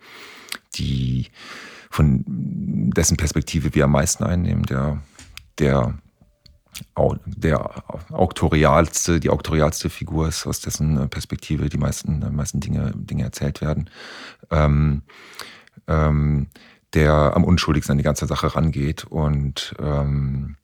die 0.76 1.28
von 1.90 2.24
dessen 2.96 3.18
Perspektive 3.18 3.76
wir 3.76 3.84
am 3.84 3.92
meisten 3.92 4.24
einnehmen, 4.24 4.64
der, 4.64 5.00
der 5.60 5.94
der 7.26 7.84
auktorialste, 8.12 9.20
die 9.20 9.30
auktorialste 9.30 9.90
Figur 9.90 10.28
ist, 10.28 10.46
aus 10.48 10.60
dessen 10.60 10.98
äh, 10.98 11.08
Perspektive 11.08 11.70
die 11.70 11.78
meisten, 11.78 12.22
die 12.22 12.36
meisten 12.36 12.60
Dinge, 12.60 12.92
Dinge 12.96 13.24
erzählt 13.24 13.62
werden, 13.62 13.90
ähm, 14.52 15.04
ähm, 15.88 16.48
der 16.94 17.36
am 17.36 17.44
unschuldigsten 17.44 17.94
an 17.94 17.98
die 17.98 18.04
ganze 18.04 18.28
Sache 18.28 18.56
rangeht 18.56 19.06
und 19.06 19.76
ähm, 19.80 20.58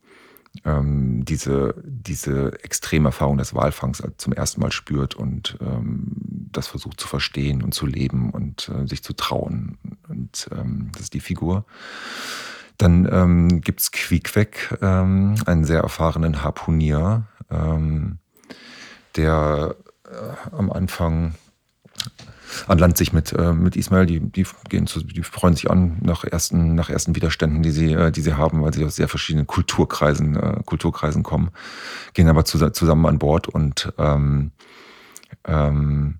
ähm, 0.65 1.23
diese, 1.25 1.75
diese 1.83 2.63
Extremerfahrung 2.63 3.37
des 3.37 3.53
Walfangs 3.53 4.03
zum 4.17 4.33
ersten 4.33 4.61
Mal 4.61 4.71
spürt 4.71 5.15
und 5.15 5.57
ähm, 5.61 6.47
das 6.51 6.67
versucht 6.67 6.99
zu 6.99 7.07
verstehen 7.07 7.61
und 7.63 7.73
zu 7.73 7.85
leben 7.85 8.31
und 8.31 8.69
äh, 8.69 8.87
sich 8.87 9.03
zu 9.03 9.13
trauen. 9.13 9.77
Und 10.07 10.49
ähm, 10.51 10.89
das 10.93 11.03
ist 11.03 11.13
die 11.13 11.19
Figur. 11.19 11.65
Dann 12.79 13.07
ähm, 13.11 13.61
gibt 13.61 13.81
es 13.81 13.91
Quiekweg, 13.91 14.77
ähm, 14.81 15.35
einen 15.45 15.65
sehr 15.65 15.81
erfahrenen 15.81 16.43
Harpunier, 16.43 17.27
ähm, 17.51 18.19
der 19.17 19.75
äh, 20.05 20.55
am 20.55 20.71
Anfang 20.71 21.35
an 22.67 22.77
Land 22.77 22.97
sich 22.97 23.11
mit, 23.11 23.33
äh, 23.33 23.51
mit 23.51 23.75
Ismail, 23.75 24.05
die, 24.05 24.21
die, 24.21 24.45
gehen 24.69 24.87
zu, 24.87 25.03
die 25.03 25.23
freuen 25.23 25.55
sich 25.55 25.69
an 25.69 25.97
nach 26.01 26.23
ersten, 26.23 26.73
nach 26.73 26.89
ersten 26.89 27.15
Widerständen, 27.15 27.61
die 27.61 27.71
sie, 27.71 27.91
äh, 27.91 28.11
die 28.11 28.21
sie 28.21 28.35
haben, 28.35 28.63
weil 28.63 28.73
sie 28.73 28.85
aus 28.85 28.95
sehr 28.95 29.09
verschiedenen 29.09 29.45
Kulturkreisen, 29.45 30.37
äh, 30.37 30.61
Kulturkreisen 30.65 31.21
kommen, 31.21 31.51
gehen 32.13 32.29
aber 32.29 32.45
zu, 32.45 32.57
zusammen 32.71 33.05
an 33.05 33.19
Bord 33.19 33.49
und 33.49 33.91
ähm, 33.97 34.51
ähm, 35.45 36.19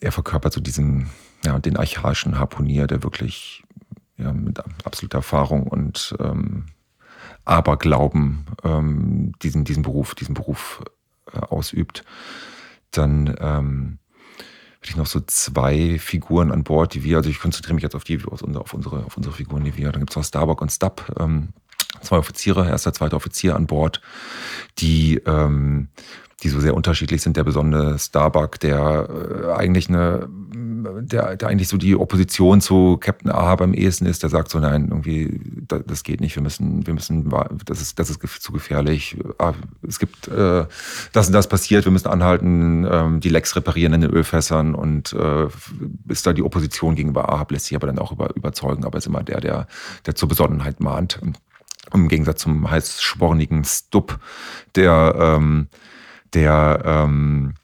er 0.00 0.12
verkörpert 0.12 0.54
so 0.54 0.60
diesen, 0.62 1.10
ja, 1.44 1.58
den 1.58 1.76
archaischen 1.76 2.38
Harpunier, 2.38 2.86
der 2.86 3.02
wirklich 3.02 3.62
ja, 4.18 4.32
mit 4.32 4.58
absoluter 4.84 5.18
Erfahrung 5.18 5.66
und 5.66 6.14
ähm, 6.20 6.66
Aberglauben 7.44 8.46
ähm, 8.62 9.32
diesen, 9.42 9.64
diesen 9.64 9.82
Beruf, 9.82 10.14
diesen 10.14 10.34
Beruf 10.34 10.82
äh, 11.32 11.38
ausübt. 11.38 12.04
Dann 12.90 13.34
ähm, 13.40 13.98
habe 14.76 14.84
ich 14.84 14.96
noch 14.96 15.06
so 15.06 15.20
zwei 15.20 15.98
Figuren 15.98 16.52
an 16.52 16.64
Bord, 16.64 16.94
die 16.94 17.04
wir, 17.04 17.16
also 17.16 17.30
ich 17.30 17.40
konzentriere 17.40 17.74
mich 17.74 17.82
jetzt 17.82 17.96
auf 17.96 18.04
die, 18.04 18.22
auf 18.24 18.42
unsere, 18.42 18.62
auf 18.62 18.74
unsere, 18.74 19.04
auf 19.04 19.16
unsere 19.16 19.34
Figuren, 19.34 19.64
die 19.64 19.76
wir. 19.76 19.90
Dann 19.92 20.00
gibt 20.00 20.10
es 20.10 20.16
noch 20.16 20.24
Starbuck 20.24 20.60
und 20.60 20.70
Stubb, 20.70 21.12
ähm, 21.18 21.50
zwei 22.02 22.18
Offiziere, 22.18 22.68
erster, 22.68 22.92
zweiter 22.92 23.16
Offizier 23.16 23.56
an 23.56 23.66
Bord, 23.66 24.00
die 24.78 25.16
ähm, 25.26 25.88
die 26.42 26.48
so 26.48 26.60
sehr 26.60 26.74
unterschiedlich 26.74 27.22
sind. 27.22 27.36
Der 27.36 27.44
besondere 27.44 27.98
Starbuck, 27.98 28.60
der 28.60 29.08
äh, 29.08 29.52
eigentlich 29.52 29.88
eine, 29.88 30.28
der, 30.84 31.36
der 31.36 31.48
eigentlich 31.48 31.68
so 31.68 31.76
die 31.76 31.96
Opposition 31.96 32.60
zu 32.60 32.96
Captain 32.98 33.30
Ahab 33.30 33.60
am 33.60 33.74
ehesten 33.74 34.06
ist, 34.06 34.22
der 34.22 34.30
sagt 34.30 34.50
so, 34.50 34.58
nein, 34.58 34.88
irgendwie, 34.88 35.40
das 35.66 36.02
geht 36.02 36.20
nicht, 36.20 36.36
wir 36.36 36.42
müssen, 36.42 36.86
wir 36.86 36.94
müssen, 36.94 37.32
das 37.64 37.80
ist, 37.80 37.98
das 37.98 38.10
ist 38.10 38.22
zu 38.42 38.52
gefährlich. 38.52 39.16
Ah, 39.38 39.54
es 39.86 39.98
gibt 39.98 40.28
äh, 40.28 40.66
das 41.12 41.26
und 41.26 41.32
das 41.32 41.48
passiert, 41.48 41.84
wir 41.84 41.92
müssen 41.92 42.08
anhalten, 42.08 42.86
ähm, 42.90 43.20
die 43.20 43.28
Lecks 43.28 43.56
reparieren 43.56 43.92
in 43.94 44.02
den 44.02 44.10
Ölfässern 44.10 44.74
und 44.74 45.12
äh, 45.12 45.46
ist 46.08 46.26
da 46.26 46.32
die 46.32 46.42
Opposition 46.42 46.94
gegenüber 46.94 47.32
Ahab, 47.32 47.52
lässt 47.52 47.66
sich 47.66 47.76
aber 47.76 47.86
dann 47.86 47.98
auch 47.98 48.12
über, 48.12 48.34
überzeugen, 48.34 48.84
aber 48.84 48.98
ist 48.98 49.06
immer 49.06 49.22
der, 49.22 49.40
der, 49.40 49.66
der 50.06 50.14
zur 50.14 50.28
Besonnenheit 50.28 50.80
mahnt. 50.80 51.20
Im 51.94 52.08
Gegensatz 52.08 52.42
zum 52.42 52.70
heißspornigen 52.70 53.64
Stubb, 53.64 54.20
der 54.74 55.14
ähm, 55.18 55.68
der 56.34 56.82
ähm, 56.84 57.54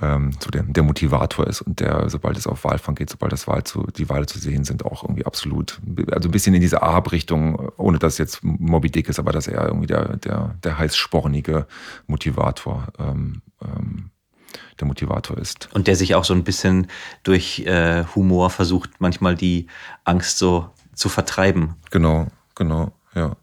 ähm, 0.00 0.32
so 0.40 0.50
der, 0.50 0.62
der 0.62 0.82
Motivator 0.82 1.46
ist 1.46 1.62
und 1.62 1.80
der, 1.80 2.08
sobald 2.08 2.36
es 2.36 2.46
auf 2.46 2.64
Wahlfang 2.64 2.94
geht, 2.94 3.10
sobald 3.10 3.32
das 3.32 3.46
Wahl 3.46 3.64
zu, 3.64 3.86
die 3.96 4.08
Wale 4.08 4.26
zu 4.26 4.38
sehen 4.38 4.64
sind, 4.64 4.84
auch 4.84 5.04
irgendwie 5.04 5.26
absolut, 5.26 5.80
also 6.10 6.28
ein 6.28 6.32
bisschen 6.32 6.54
in 6.54 6.60
diese 6.60 6.82
Ahab-Richtung, 6.82 7.70
ohne 7.76 7.98
dass 7.98 8.18
jetzt 8.18 8.42
Moby 8.42 8.90
Dick 8.90 9.08
ist, 9.08 9.18
aber 9.18 9.32
dass 9.32 9.46
er 9.46 9.66
irgendwie 9.66 9.86
der, 9.86 10.16
der, 10.16 10.56
der 10.62 10.78
heißspornige 10.78 11.66
Motivator 12.06 12.88
ähm, 12.98 13.42
ähm, 13.62 14.10
der 14.80 14.86
Motivator 14.86 15.38
ist. 15.38 15.68
Und 15.74 15.86
der 15.86 15.96
sich 15.96 16.14
auch 16.14 16.24
so 16.24 16.34
ein 16.34 16.44
bisschen 16.44 16.88
durch 17.22 17.60
äh, 17.60 18.04
Humor 18.14 18.50
versucht, 18.50 18.90
manchmal 18.98 19.34
die 19.34 19.66
Angst 20.04 20.38
so 20.38 20.70
zu 20.94 21.08
vertreiben. 21.08 21.74
Genau, 21.90 22.28
genau 22.54 22.92
ja. 23.16 23.36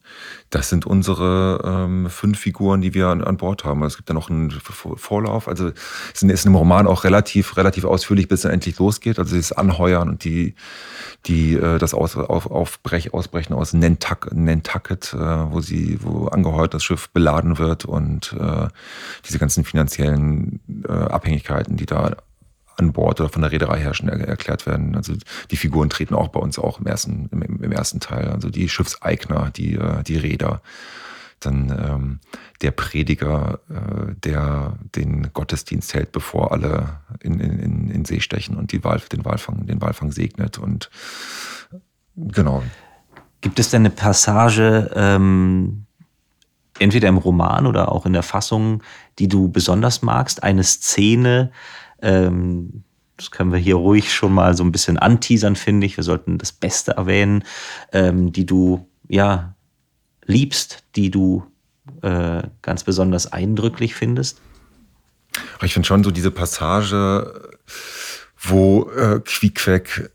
Das 0.51 0.69
sind 0.69 0.85
unsere 0.85 1.61
ähm, 1.65 2.07
fünf 2.07 2.39
Figuren, 2.39 2.81
die 2.81 2.93
wir 2.93 3.07
an, 3.07 3.23
an 3.23 3.37
Bord 3.37 3.65
haben. 3.65 3.81
Es 3.83 3.97
gibt 3.97 4.07
ja 4.07 4.13
noch 4.13 4.29
einen 4.29 4.51
Vorlauf. 4.51 5.47
Also 5.47 5.71
es 6.13 6.21
ist 6.21 6.45
im 6.45 6.55
Roman 6.55 6.85
auch 6.85 7.03
relativ, 7.03 7.57
relativ 7.57 7.83
ausführlich, 7.83 8.27
bis 8.27 8.45
es 8.45 8.51
endlich 8.51 8.77
losgeht. 8.77 9.17
Also 9.17 9.35
das 9.35 9.51
Anheuern 9.51 10.09
und 10.09 10.23
die, 10.23 10.53
die 11.25 11.55
äh, 11.55 11.79
das 11.79 11.95
Aus, 11.95 12.15
auf, 12.15 12.51
Aufbrech, 12.51 13.15
Ausbrechen 13.15 13.53
aus 13.53 13.73
Nantucket, 13.73 14.33
Nantucket 14.35 15.15
äh, 15.15 15.17
wo 15.17 15.59
sie, 15.59 15.97
wo 16.03 16.27
angeheuert 16.27 16.75
das 16.75 16.83
Schiff 16.83 17.09
beladen 17.09 17.57
wird 17.57 17.85
und 17.85 18.35
äh, 18.39 18.67
diese 19.27 19.39
ganzen 19.39 19.63
finanziellen 19.63 20.59
äh, 20.87 20.91
Abhängigkeiten, 20.91 21.77
die 21.77 21.87
da 21.87 22.15
an 22.77 22.93
Bord 22.93 23.19
oder 23.21 23.29
von 23.29 23.41
der 23.41 23.51
Reederei 23.51 23.79
herrschen, 23.79 24.09
erklärt 24.09 24.65
werden. 24.65 24.95
Also 24.95 25.13
die 25.51 25.57
Figuren 25.57 25.89
treten 25.89 26.15
auch 26.15 26.29
bei 26.29 26.39
uns 26.39 26.57
auch 26.59 26.79
im 26.79 26.87
ersten, 26.87 27.29
im, 27.31 27.41
im 27.41 27.71
ersten 27.71 27.99
Teil. 27.99 28.29
Also 28.29 28.49
die 28.49 28.69
Schiffseigner, 28.69 29.51
die, 29.51 29.75
äh, 29.75 30.03
die 30.03 30.17
Räder, 30.17 30.61
dann 31.45 31.69
ähm, 31.69 32.19
der 32.61 32.71
Prediger, 32.71 33.59
äh, 33.69 34.13
der 34.23 34.77
den 34.95 35.33
Gottesdienst 35.33 35.93
hält, 35.93 36.11
bevor 36.11 36.51
alle 36.51 37.01
in, 37.21 37.39
in, 37.39 37.89
in 37.89 38.05
See 38.05 38.19
stechen 38.19 38.55
und 38.55 38.71
die 38.71 38.83
Wahl, 38.83 39.01
den, 39.11 39.25
Walfang, 39.25 39.65
den 39.65 39.81
Walfang 39.81 40.11
segnet. 40.11 40.57
Und 40.57 40.89
genau. 42.15 42.63
Gibt 43.41 43.59
es 43.59 43.69
denn 43.69 43.81
eine 43.81 43.89
Passage, 43.89 44.91
ähm, 44.95 45.85
entweder 46.79 47.09
im 47.09 47.17
Roman 47.17 47.67
oder 47.67 47.91
auch 47.91 48.05
in 48.05 48.13
der 48.13 48.23
Fassung, 48.23 48.81
die 49.19 49.27
du 49.27 49.49
besonders 49.49 50.01
magst? 50.01 50.43
Eine 50.43 50.63
Szene, 50.63 51.51
ähm, 52.03 52.83
das 53.17 53.31
können 53.31 53.51
wir 53.51 53.59
hier 53.59 53.75
ruhig 53.75 54.13
schon 54.13 54.33
mal 54.33 54.55
so 54.55 54.63
ein 54.63 54.71
bisschen 54.71 54.97
anteasern, 54.97 55.55
finde 55.55 55.85
ich. 55.85 55.97
Wir 55.97 56.03
sollten 56.03 56.37
das 56.37 56.51
Beste 56.51 56.93
erwähnen, 56.93 57.43
ähm, 57.91 58.31
die 58.31 58.45
du 58.45 58.87
ja 59.07 59.55
liebst, 60.25 60.83
die 60.95 61.09
du 61.09 61.43
äh, 62.01 62.43
ganz 62.61 62.83
besonders 62.83 63.31
eindrücklich 63.31 63.95
findest. 63.95 64.41
Ich 65.61 65.73
finde 65.73 65.87
schon 65.87 66.03
so 66.03 66.11
diese 66.11 66.31
Passage, 66.31 67.51
wo 68.45 68.89
äh, 68.91 69.21
Quiekweg 69.23 70.11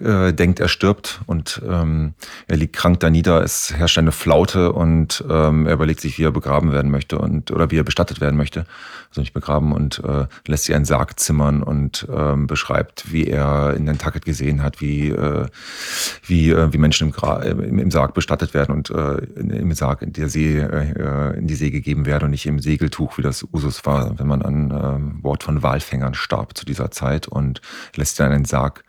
äh, 0.00 0.32
denkt, 0.32 0.60
er 0.60 0.68
stirbt 0.68 1.20
und 1.26 1.62
ähm, 1.66 2.12
er 2.46 2.56
liegt 2.56 2.76
krank 2.76 3.00
da 3.00 3.08
nieder, 3.08 3.42
es 3.42 3.72
herrscht 3.74 3.96
eine 3.96 4.12
Flaute 4.12 4.72
und 4.72 5.24
ähm, 5.28 5.66
er 5.66 5.74
überlegt 5.74 6.00
sich, 6.00 6.18
wie 6.18 6.24
er 6.24 6.32
begraben 6.32 6.72
werden 6.72 6.90
möchte 6.90 7.18
und 7.18 7.50
oder 7.50 7.70
wie 7.70 7.78
er 7.78 7.84
bestattet 7.84 8.20
werden 8.20 8.36
möchte. 8.36 8.66
Also 9.08 9.20
nicht 9.20 9.32
begraben, 9.32 9.72
und 9.72 10.02
äh, 10.04 10.26
lässt 10.46 10.64
sie 10.64 10.74
einen 10.74 10.84
Sarg 10.84 11.18
zimmern 11.18 11.62
und 11.62 12.06
ähm, 12.12 12.46
beschreibt, 12.46 13.12
wie 13.12 13.26
er 13.26 13.74
in 13.74 13.86
den 13.86 13.98
Tacket 13.98 14.24
gesehen 14.24 14.62
hat, 14.62 14.80
wie, 14.80 15.08
äh, 15.08 15.46
wie, 16.26 16.50
äh, 16.50 16.72
wie 16.72 16.78
Menschen 16.78 17.08
im, 17.08 17.12
Gra 17.12 17.42
äh, 17.42 17.50
im, 17.50 17.78
im 17.78 17.90
Sarg 17.90 18.14
bestattet 18.14 18.52
werden 18.52 18.74
und 18.74 18.90
äh, 18.90 19.16
im 19.36 19.72
Sarg 19.72 20.02
in 20.02 20.12
der 20.12 20.28
See, 20.28 20.58
äh, 20.58 21.38
in 21.38 21.46
die 21.46 21.54
See 21.54 21.70
gegeben 21.70 22.04
werden 22.04 22.24
und 22.24 22.32
nicht 22.32 22.46
im 22.46 22.58
Segeltuch, 22.58 23.16
wie 23.16 23.22
das 23.22 23.46
Usus 23.52 23.86
war, 23.86 24.18
wenn 24.18 24.26
man 24.26 24.42
an 24.42 24.70
äh, 24.70 25.20
Bord 25.22 25.44
von 25.44 25.62
Walfängern 25.62 26.14
starb 26.14 26.56
zu 26.58 26.66
dieser 26.66 26.90
Zeit. 26.90 27.28
Und 27.28 27.45
lässt 27.94 28.18
dann 28.20 28.32
einen 28.32 28.44
Sarg, 28.44 28.84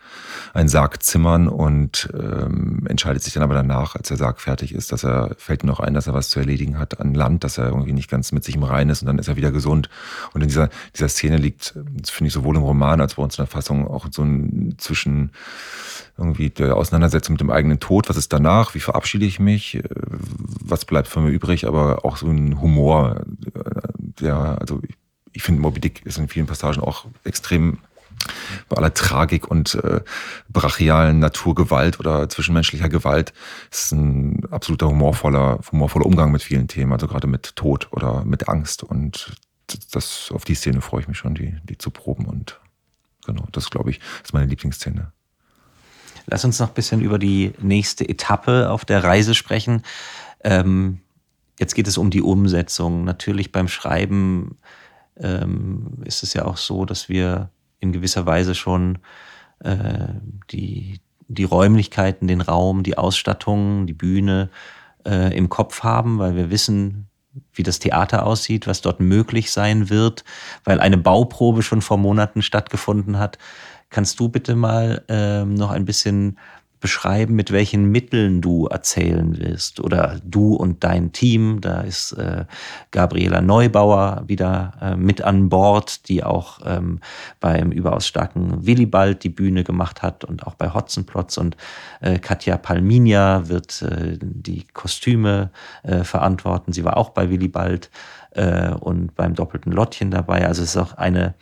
einen 0.53 0.69
Sarg 0.69 1.03
zimmern 1.03 1.47
und 1.47 2.09
ähm, 2.13 2.85
entscheidet 2.87 3.23
sich 3.23 3.33
dann 3.33 3.43
aber 3.43 3.53
danach, 3.53 3.95
als 3.95 4.07
der 4.07 4.17
Sarg 4.17 4.39
fertig 4.39 4.73
ist, 4.73 4.91
dass 4.91 5.03
er 5.03 5.35
fällt 5.37 5.63
noch 5.63 5.79
ein, 5.79 5.93
dass 5.93 6.07
er 6.07 6.13
was 6.13 6.29
zu 6.29 6.39
erledigen 6.39 6.79
hat 6.79 6.99
an 6.99 7.13
Land, 7.13 7.43
dass 7.43 7.57
er 7.57 7.67
irgendwie 7.67 7.93
nicht 7.93 8.09
ganz 8.09 8.31
mit 8.31 8.43
sich 8.43 8.55
im 8.55 8.63
Reinen 8.63 8.89
ist 8.89 9.01
und 9.01 9.07
dann 9.07 9.19
ist 9.19 9.27
er 9.27 9.35
wieder 9.35 9.51
gesund. 9.51 9.89
Und 10.33 10.41
in 10.41 10.47
dieser, 10.47 10.69
dieser 10.95 11.09
Szene 11.09 11.37
liegt, 11.37 11.73
finde 12.05 12.27
ich 12.27 12.33
sowohl 12.33 12.55
im 12.55 12.63
Roman 12.63 13.01
als 13.01 13.13
auch 13.13 13.17
bei 13.17 13.23
uns 13.23 13.37
in 13.37 13.43
der 13.43 13.51
Fassung 13.51 13.87
auch 13.87 14.07
so 14.11 14.23
ein 14.23 14.75
zwischen 14.77 15.31
irgendwie 16.17 16.49
der 16.49 16.75
Auseinandersetzung 16.75 17.33
mit 17.33 17.41
dem 17.41 17.51
eigenen 17.51 17.79
Tod, 17.79 18.09
was 18.09 18.17
ist 18.17 18.33
danach, 18.33 18.73
wie 18.73 18.79
verabschiede 18.79 19.25
ich 19.25 19.39
mich, 19.39 19.75
äh, 19.75 19.83
was 19.89 20.85
bleibt 20.85 21.07
von 21.07 21.23
mir 21.23 21.31
übrig, 21.31 21.67
aber 21.67 22.05
auch 22.05 22.17
so 22.17 22.27
ein 22.27 22.59
Humor, 22.61 23.21
der, 24.19 24.33
äh, 24.33 24.61
also 24.61 24.81
ich 25.33 25.43
finde 25.43 25.61
Moby 25.61 25.79
Dick 25.79 26.05
ist 26.05 26.17
in 26.17 26.27
vielen 26.27 26.47
Passagen 26.47 26.81
auch 26.81 27.05
extrem 27.23 27.77
bei 28.69 28.77
aller 28.77 28.93
Tragik 28.93 29.47
und 29.47 29.75
äh, 29.75 30.01
brachialen 30.49 31.19
Naturgewalt 31.19 31.99
oder 31.99 32.29
zwischenmenschlicher 32.29 32.89
Gewalt 32.89 33.33
ist 33.71 33.91
ein 33.91 34.45
absoluter 34.51 34.87
humorvoller, 34.87 35.59
humorvoller 35.71 36.05
Umgang 36.05 36.31
mit 36.31 36.41
vielen 36.41 36.67
Themen, 36.67 36.93
also 36.93 37.07
gerade 37.07 37.27
mit 37.27 37.55
Tod 37.55 37.87
oder 37.91 38.23
mit 38.25 38.47
Angst. 38.47 38.83
Und 38.83 39.35
das, 39.91 40.31
auf 40.33 40.45
die 40.45 40.55
Szene 40.55 40.81
freue 40.81 41.01
ich 41.01 41.07
mich 41.07 41.17
schon, 41.17 41.35
die, 41.35 41.57
die 41.63 41.77
zu 41.77 41.91
proben. 41.91 42.25
Und 42.25 42.59
genau, 43.25 43.45
das 43.51 43.69
glaube 43.69 43.89
ich, 43.91 43.99
ist 44.23 44.33
meine 44.33 44.47
Lieblingsszene. 44.47 45.11
Lass 46.25 46.43
uns 46.43 46.59
noch 46.59 46.69
ein 46.69 46.73
bisschen 46.73 47.01
über 47.01 47.19
die 47.19 47.53
nächste 47.59 48.07
Etappe 48.07 48.69
auf 48.69 48.83
der 48.83 49.03
Reise 49.03 49.33
sprechen. 49.33 49.83
Ähm, 50.43 50.99
jetzt 51.57 51.73
geht 51.73 51.87
es 51.87 51.97
um 51.97 52.09
die 52.09 52.21
Umsetzung. 52.21 53.05
Natürlich 53.05 53.51
beim 53.53 53.69
Schreiben 53.69 54.57
ähm, 55.15 55.87
ist 56.03 56.23
es 56.23 56.33
ja 56.33 56.45
auch 56.45 56.57
so, 56.57 56.85
dass 56.85 57.07
wir 57.07 57.49
in 57.79 57.91
gewisser 57.91 58.25
Weise 58.25 58.55
schon 58.55 58.99
äh, 59.59 60.07
die, 60.51 60.99
die 61.27 61.43
Räumlichkeiten, 61.43 62.27
den 62.27 62.41
Raum, 62.41 62.83
die 62.83 62.97
Ausstattung, 62.97 63.87
die 63.87 63.93
Bühne 63.93 64.49
äh, 65.05 65.35
im 65.35 65.49
Kopf 65.49 65.83
haben, 65.83 66.19
weil 66.19 66.35
wir 66.35 66.49
wissen, 66.49 67.07
wie 67.53 67.63
das 67.63 67.79
Theater 67.79 68.25
aussieht, 68.25 68.67
was 68.67 68.81
dort 68.81 68.99
möglich 68.99 69.51
sein 69.51 69.89
wird, 69.89 70.23
weil 70.63 70.79
eine 70.79 70.97
Bauprobe 70.97 71.61
schon 71.61 71.81
vor 71.81 71.97
Monaten 71.97 72.41
stattgefunden 72.41 73.19
hat. 73.19 73.37
Kannst 73.89 74.19
du 74.19 74.29
bitte 74.29 74.55
mal 74.55 75.03
ähm, 75.07 75.53
noch 75.53 75.71
ein 75.71 75.85
bisschen 75.85 76.39
beschreiben, 76.79 77.35
mit 77.35 77.51
welchen 77.51 77.91
Mitteln 77.91 78.41
du 78.41 78.67
erzählen 78.67 79.37
willst 79.37 79.79
oder 79.79 80.19
du 80.23 80.55
und 80.55 80.83
dein 80.83 81.11
Team. 81.11 81.61
Da 81.61 81.81
ist 81.81 82.11
äh, 82.13 82.45
Gabriela 82.91 83.41
Neubauer 83.41 84.23
wieder 84.27 84.73
äh, 84.81 84.95
mit 84.95 85.21
an 85.21 85.49
Bord, 85.49 86.07
die 86.09 86.23
auch 86.23 86.59
ähm, 86.65 86.99
beim 87.39 87.71
überaus 87.71 88.07
starken 88.07 88.65
Willibald 88.65 89.23
die 89.23 89.29
Bühne 89.29 89.63
gemacht 89.63 90.01
hat 90.01 90.23
und 90.23 90.45
auch 90.45 90.55
bei 90.55 90.73
Hotzenplotz 90.73 91.37
und 91.37 91.57
äh, 92.01 92.19
Katja 92.19 92.57
Palminia 92.57 93.47
wird 93.49 93.81
äh, 93.81 94.17
die 94.21 94.65
Kostüme 94.73 95.51
äh, 95.83 96.03
verantworten. 96.03 96.73
Sie 96.73 96.83
war 96.83 96.97
auch 96.97 97.09
bei 97.09 97.29
Willibald 97.29 97.89
äh, 98.31 98.69
und 98.71 99.15
beim 99.15 99.33
doppelten 99.33 99.71
Lottchen 99.71 100.11
dabei. 100.11 100.47
Also 100.47 100.63
es 100.63 100.69
ist 100.69 100.77
auch 100.77 100.93
eine 100.93 101.33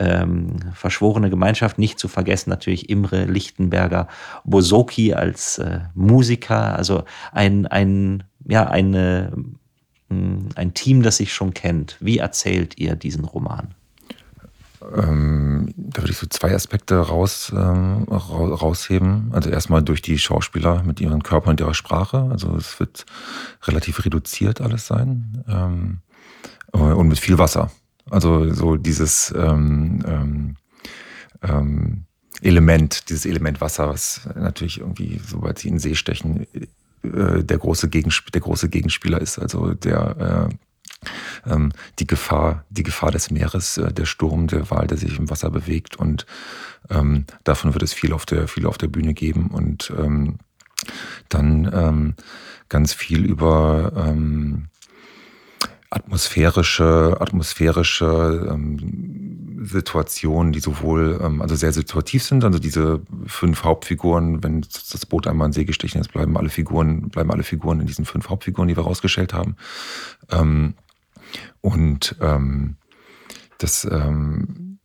ähm, 0.00 0.56
verschworene 0.74 1.30
Gemeinschaft. 1.30 1.78
Nicht 1.78 1.98
zu 1.98 2.08
vergessen 2.08 2.50
natürlich 2.50 2.88
Imre 2.88 3.26
Lichtenberger 3.26 4.08
Bosoki 4.44 5.14
als 5.14 5.58
äh, 5.58 5.80
Musiker, 5.94 6.76
also 6.76 7.04
ein, 7.32 7.66
ein, 7.66 8.24
ja, 8.48 8.66
eine, 8.66 9.32
hm, 10.08 10.48
ein 10.56 10.74
Team, 10.74 11.02
das 11.02 11.18
sich 11.18 11.32
schon 11.32 11.54
kennt. 11.54 11.96
Wie 12.00 12.18
erzählt 12.18 12.78
ihr 12.78 12.96
diesen 12.96 13.24
Roman? 13.24 13.74
Ähm, 14.96 15.74
da 15.76 16.00
würde 16.00 16.12
ich 16.12 16.18
so 16.18 16.26
zwei 16.26 16.54
Aspekte 16.54 16.96
raus, 16.96 17.52
ähm, 17.54 18.04
rausheben. 18.08 19.30
Also 19.32 19.50
erstmal 19.50 19.82
durch 19.82 20.00
die 20.00 20.18
Schauspieler 20.18 20.82
mit 20.82 21.00
ihren 21.00 21.22
Körpern 21.22 21.50
und 21.50 21.60
ihrer 21.60 21.74
Sprache. 21.74 22.28
Also 22.30 22.56
es 22.56 22.80
wird 22.80 23.04
relativ 23.64 24.02
reduziert 24.06 24.62
alles 24.62 24.86
sein. 24.86 25.44
Ähm, 25.46 25.98
und 26.72 27.08
mit 27.08 27.18
viel 27.18 27.36
Wasser. 27.36 27.70
Also 28.08 28.52
so 28.52 28.76
dieses 28.76 29.32
ähm, 29.36 30.02
ähm, 30.06 30.56
ähm, 31.42 32.04
Element, 32.42 33.08
dieses 33.08 33.26
Element 33.26 33.60
Wasser, 33.60 33.88
was 33.88 34.28
natürlich 34.34 34.80
irgendwie, 34.80 35.20
sobald 35.26 35.58
sie 35.58 35.68
in 35.68 35.74
den 35.74 35.80
See 35.80 35.94
stechen, 35.94 36.46
äh, 37.02 37.44
der, 37.44 37.58
große 37.58 37.88
der 37.88 38.40
große 38.40 38.68
Gegenspieler 38.68 39.20
ist. 39.20 39.38
Also 39.38 39.74
der 39.74 40.48
äh, 40.50 40.54
ähm, 41.46 41.72
die 41.98 42.06
Gefahr, 42.06 42.64
die 42.70 42.82
Gefahr 42.82 43.10
des 43.10 43.30
Meeres, 43.30 43.78
äh, 43.78 43.92
der 43.92 44.04
Sturm, 44.04 44.46
der 44.46 44.70
Wal, 44.70 44.86
der 44.86 44.98
sich 44.98 45.18
im 45.18 45.30
Wasser 45.30 45.50
bewegt. 45.50 45.96
Und 45.96 46.26
ähm, 46.90 47.26
davon 47.44 47.74
wird 47.74 47.82
es 47.82 47.92
viel 47.92 48.12
auf 48.12 48.26
der, 48.26 48.48
viel 48.48 48.66
auf 48.66 48.78
der 48.78 48.88
Bühne 48.88 49.14
geben. 49.14 49.48
Und 49.48 49.92
ähm, 49.98 50.38
dann 51.28 51.70
ähm, 51.72 52.14
ganz 52.68 52.92
viel 52.92 53.24
über 53.24 53.92
atmosphärische, 55.90 57.16
atmosphärische 57.18 58.48
ähm, 58.50 59.58
Situationen, 59.62 60.52
die 60.52 60.60
sowohl 60.60 61.20
ähm, 61.22 61.42
also 61.42 61.56
sehr 61.56 61.72
situativ 61.72 62.22
sind, 62.22 62.44
also 62.44 62.58
diese 62.58 63.02
fünf 63.26 63.64
Hauptfiguren, 63.64 64.42
wenn 64.42 64.60
das 64.62 65.04
Boot 65.06 65.26
einmal 65.26 65.48
in 65.48 65.52
See 65.52 65.64
gestichen 65.64 66.00
ist, 66.00 66.12
bleiben 66.12 66.36
alle 66.36 66.48
Figuren, 66.48 67.08
bleiben 67.08 67.30
alle 67.32 67.42
Figuren 67.42 67.80
in 67.80 67.86
diesen 67.86 68.04
fünf 68.04 68.30
Hauptfiguren, 68.30 68.68
die 68.68 68.76
wir 68.76 68.84
rausgestellt 68.84 69.34
haben. 69.34 69.56
Ähm, 70.30 70.74
und 71.60 72.16
ähm, 72.20 72.76
das, 73.58 73.84
ähm, 73.84 74.78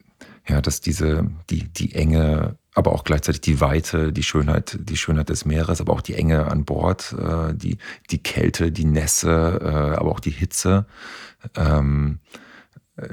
ja, 0.48 0.60
dass 0.62 0.82
diese, 0.82 1.30
die, 1.50 1.70
die 1.70 1.94
enge 1.94 2.58
aber 2.75 2.91
auch 2.91 3.05
gleichzeitig 3.05 3.41
die 3.41 3.61
Weite, 3.61 4.11
die 4.11 4.23
Schönheit, 4.23 4.77
die 4.81 4.97
Schönheit 4.97 5.29
des 5.29 5.45
Meeres, 5.45 5.79
aber 5.81 5.93
auch 5.93 6.01
die 6.01 6.13
Enge 6.13 6.47
an 6.47 6.65
Bord, 6.65 7.15
äh, 7.17 7.53
die, 7.53 7.77
die 8.11 8.21
Kälte, 8.21 8.71
die 8.71 8.85
Nässe, 8.85 9.59
äh, 9.63 9.97
aber 9.97 10.11
auch 10.11 10.19
die 10.19 10.31
Hitze. 10.31 10.85
Ähm, 11.55 12.19
äh, 12.97 13.07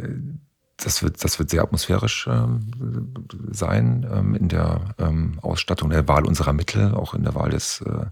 das 0.77 1.03
wird, 1.05 1.23
das 1.23 1.39
wird 1.39 1.51
sehr 1.51 1.63
atmosphärisch 1.63 2.27
ähm, 2.29 3.15
sein 3.53 4.05
ähm, 4.13 4.35
in 4.35 4.49
der 4.49 4.97
ähm, 4.99 5.39
Ausstattung, 5.41 5.91
der 5.91 6.09
Wahl 6.09 6.27
unserer 6.27 6.53
Mittel, 6.53 6.93
auch 6.93 7.15
in 7.15 7.23
der 7.23 7.37
Wahl 7.37 7.51
des, 7.51 7.83
äh, 7.83 8.07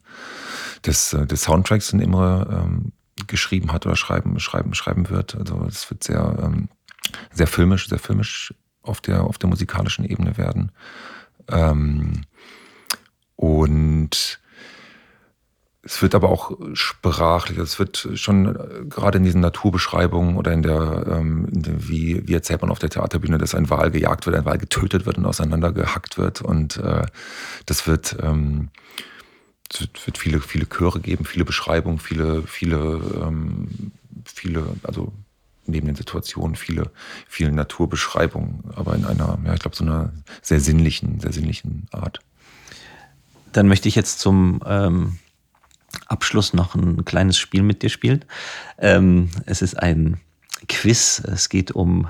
des, 0.86 1.12
äh, 1.12 1.26
des 1.26 1.42
Soundtracks, 1.42 1.88
den 1.88 2.00
Imre 2.00 2.62
ähm, 2.64 2.92
geschrieben 3.26 3.72
hat 3.72 3.86
oder 3.86 3.96
schreiben, 3.96 4.38
schreiben, 4.38 4.72
schreiben 4.74 5.10
wird. 5.10 5.34
Also 5.34 5.64
es 5.66 5.90
wird 5.90 6.04
sehr, 6.04 6.38
ähm, 6.42 6.68
sehr 7.32 7.48
filmisch, 7.48 7.88
sehr 7.88 7.98
filmisch 7.98 8.54
auf 8.82 9.00
der, 9.00 9.24
auf 9.24 9.36
der 9.38 9.50
musikalischen 9.50 10.04
Ebene 10.04 10.36
werden. 10.38 10.70
Ähm, 11.50 12.22
und 13.36 14.40
es 15.82 16.02
wird 16.02 16.14
aber 16.14 16.28
auch 16.28 16.52
sprachlich, 16.74 17.56
es 17.58 17.78
wird 17.78 18.10
schon 18.14 18.54
äh, 18.54 18.84
gerade 18.84 19.18
in 19.18 19.24
diesen 19.24 19.40
Naturbeschreibungen 19.40 20.36
oder 20.36 20.52
in 20.52 20.62
der, 20.62 21.06
ähm, 21.10 21.48
in 21.50 21.62
der, 21.62 21.88
wie, 21.88 22.28
wie 22.28 22.34
erzählt 22.34 22.60
man 22.60 22.70
auf 22.70 22.78
der 22.78 22.90
Theaterbühne, 22.90 23.38
dass 23.38 23.54
ein 23.54 23.70
Wal 23.70 23.90
gejagt 23.90 24.26
wird, 24.26 24.36
ein 24.36 24.44
Wal 24.44 24.58
getötet 24.58 25.06
wird 25.06 25.16
und 25.16 25.24
auseinandergehackt 25.24 26.18
wird. 26.18 26.42
Und 26.42 26.76
äh, 26.76 27.06
das 27.64 27.86
wird, 27.86 28.16
ähm, 28.22 28.68
es 29.72 30.06
wird, 30.06 30.18
viele, 30.18 30.40
viele 30.40 30.68
Chöre 30.68 31.00
geben, 31.00 31.24
viele 31.24 31.46
Beschreibungen, 31.46 31.98
viele, 31.98 32.42
viele, 32.42 33.00
ähm, 33.24 33.92
viele, 34.26 34.64
also 34.82 35.12
neben 35.70 35.86
den 35.86 35.96
Situationen 35.96 36.56
viele, 36.56 36.90
viele 37.28 37.52
Naturbeschreibungen, 37.52 38.64
aber 38.74 38.94
in 38.94 39.04
einer, 39.04 39.38
ja, 39.44 39.54
ich 39.54 39.60
glaube, 39.60 39.76
so 39.76 39.84
einer 39.84 40.12
sehr 40.42 40.60
sinnlichen, 40.60 41.20
sehr 41.20 41.32
sinnlichen 41.32 41.86
Art. 41.92 42.20
Dann 43.52 43.68
möchte 43.68 43.88
ich 43.88 43.94
jetzt 43.94 44.20
zum 44.20 44.60
ähm, 44.66 45.18
Abschluss 46.06 46.54
noch 46.54 46.74
ein 46.74 47.04
kleines 47.04 47.38
Spiel 47.38 47.62
mit 47.62 47.82
dir 47.82 47.90
spielen. 47.90 48.24
Ähm, 48.78 49.30
es 49.46 49.62
ist 49.62 49.78
ein 49.78 50.20
Quiz. 50.68 51.22
Es 51.26 51.48
geht 51.48 51.72
um 51.72 52.08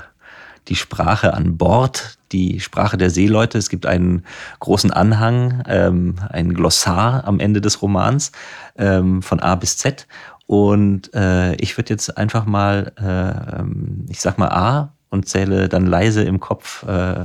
die 0.68 0.77
Sprache 0.77 1.35
an 1.35 1.57
Bord, 1.57 2.18
die 2.33 2.61
Sprache 2.61 2.96
der 2.96 3.11
Seeleute. 3.11 3.59
Es 3.59 3.68
gibt 3.68 3.87
einen 3.87 4.25
großen 4.61 4.90
Anhang, 4.90 5.62
ähm, 5.66 6.16
ein 6.29 6.55
Glossar 6.55 7.25
am 7.25 7.40
Ende 7.40 7.61
des 7.61 7.83
Romans 7.83 8.33
ähm, 8.77 9.23
von 9.23 9.40
A 9.40 9.55
bis 9.55 9.77
Z. 9.79 10.07
Und 10.51 11.15
äh, 11.15 11.55
ich 11.63 11.79
würde 11.79 11.91
jetzt 11.91 12.19
einfach 12.19 12.45
mal, 12.45 12.91
äh, 12.99 13.61
ähm, 13.61 14.05
ich 14.09 14.21
sag 14.21 14.37
mal 14.37 14.49
A 14.49 14.93
und 15.09 15.29
zähle 15.29 15.69
dann 15.69 15.87
leise 15.87 16.25
im 16.25 16.41
Kopf, 16.41 16.85
äh, 16.89 17.21
äh, 17.21 17.25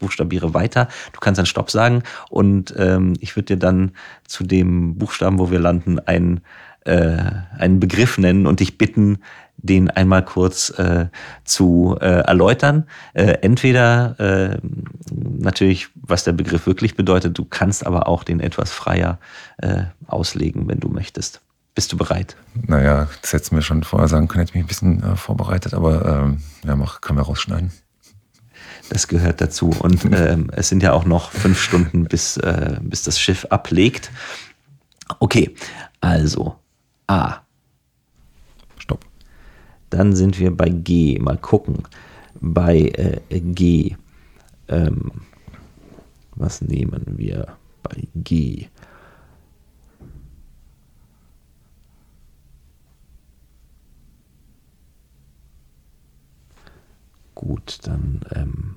buchstabiere 0.00 0.52
weiter. 0.52 0.88
Du 1.12 1.20
kannst 1.20 1.38
dann 1.38 1.46
Stopp 1.46 1.70
sagen 1.70 2.02
und 2.28 2.74
ähm, 2.76 3.14
ich 3.20 3.36
würde 3.36 3.54
dir 3.54 3.56
dann 3.56 3.92
zu 4.26 4.42
dem 4.42 4.98
Buchstaben, 4.98 5.38
wo 5.38 5.52
wir 5.52 5.60
landen, 5.60 6.00
ein, 6.00 6.40
äh, 6.86 7.18
einen 7.56 7.78
Begriff 7.78 8.18
nennen 8.18 8.48
und 8.48 8.58
dich 8.58 8.78
bitten, 8.78 9.18
den 9.56 9.88
einmal 9.88 10.24
kurz 10.24 10.70
äh, 10.70 11.06
zu 11.44 11.98
äh, 12.00 12.04
erläutern. 12.04 12.88
Äh, 13.14 13.38
entweder 13.42 14.18
äh, 14.18 14.58
natürlich, 15.12 15.86
was 15.94 16.24
der 16.24 16.32
Begriff 16.32 16.66
wirklich 16.66 16.96
bedeutet, 16.96 17.38
du 17.38 17.44
kannst 17.44 17.86
aber 17.86 18.08
auch 18.08 18.24
den 18.24 18.40
etwas 18.40 18.72
freier 18.72 19.20
äh, 19.58 19.84
auslegen, 20.08 20.66
wenn 20.66 20.80
du 20.80 20.88
möchtest. 20.88 21.42
Bist 21.80 21.94
du 21.94 21.96
bereit? 21.96 22.36
Naja, 22.66 23.08
das 23.22 23.32
hättest 23.32 23.52
du 23.52 23.54
mir 23.54 23.62
schon 23.62 23.84
vorher 23.84 24.06
sagen 24.06 24.28
können, 24.28 24.40
hätte 24.44 24.52
mich 24.52 24.64
ein 24.64 24.68
bisschen 24.68 25.02
äh, 25.02 25.16
vorbereitet, 25.16 25.72
aber 25.72 26.04
ähm, 26.04 26.42
ja, 26.62 26.76
mach, 26.76 27.00
können 27.00 27.18
wir 27.18 27.22
rausschneiden. 27.22 27.72
Das 28.90 29.08
gehört 29.08 29.40
dazu. 29.40 29.70
Und 29.70 30.04
ähm, 30.12 30.50
es 30.52 30.68
sind 30.68 30.82
ja 30.82 30.92
auch 30.92 31.06
noch 31.06 31.30
fünf 31.30 31.58
Stunden, 31.58 32.04
bis, 32.04 32.36
äh, 32.36 32.76
bis 32.82 33.04
das 33.04 33.18
Schiff 33.18 33.46
ablegt. 33.46 34.10
Okay, 35.20 35.54
also 36.02 36.54
A. 37.06 37.36
Stopp. 38.76 39.06
Dann 39.88 40.14
sind 40.14 40.38
wir 40.38 40.54
bei 40.54 40.68
G. 40.68 41.18
Mal 41.18 41.38
gucken. 41.38 41.84
Bei 42.42 42.76
äh, 43.30 43.40
G. 43.40 43.96
Ähm, 44.68 45.12
was 46.36 46.60
nehmen 46.60 47.06
wir 47.16 47.56
bei 47.82 48.06
G? 48.16 48.68
Gut, 57.40 57.78
dann 57.84 58.20
ähm, 58.34 58.74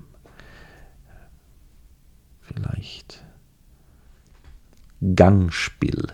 vielleicht 2.40 3.22
Gangspiel. 5.14 6.06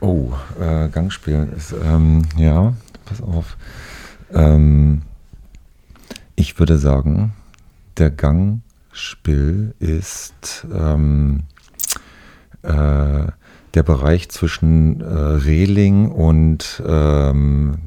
Oh, 0.00 0.32
äh, 0.60 0.88
Gangspiel 0.88 1.48
ist, 1.56 1.72
ähm, 1.80 2.22
ja, 2.36 2.74
pass 3.04 3.22
auf. 3.22 3.56
Ähm, 4.32 5.02
ich 6.34 6.58
würde 6.58 6.76
sagen, 6.76 7.34
der 7.98 8.10
Gangspiel 8.10 9.76
ist 9.78 10.66
ähm, 10.74 11.44
äh, 12.62 13.26
der 13.74 13.82
Bereich 13.84 14.28
zwischen 14.28 15.02
äh, 15.02 15.04
Reling 15.06 16.10
und 16.10 16.82
ähm, 16.84 17.78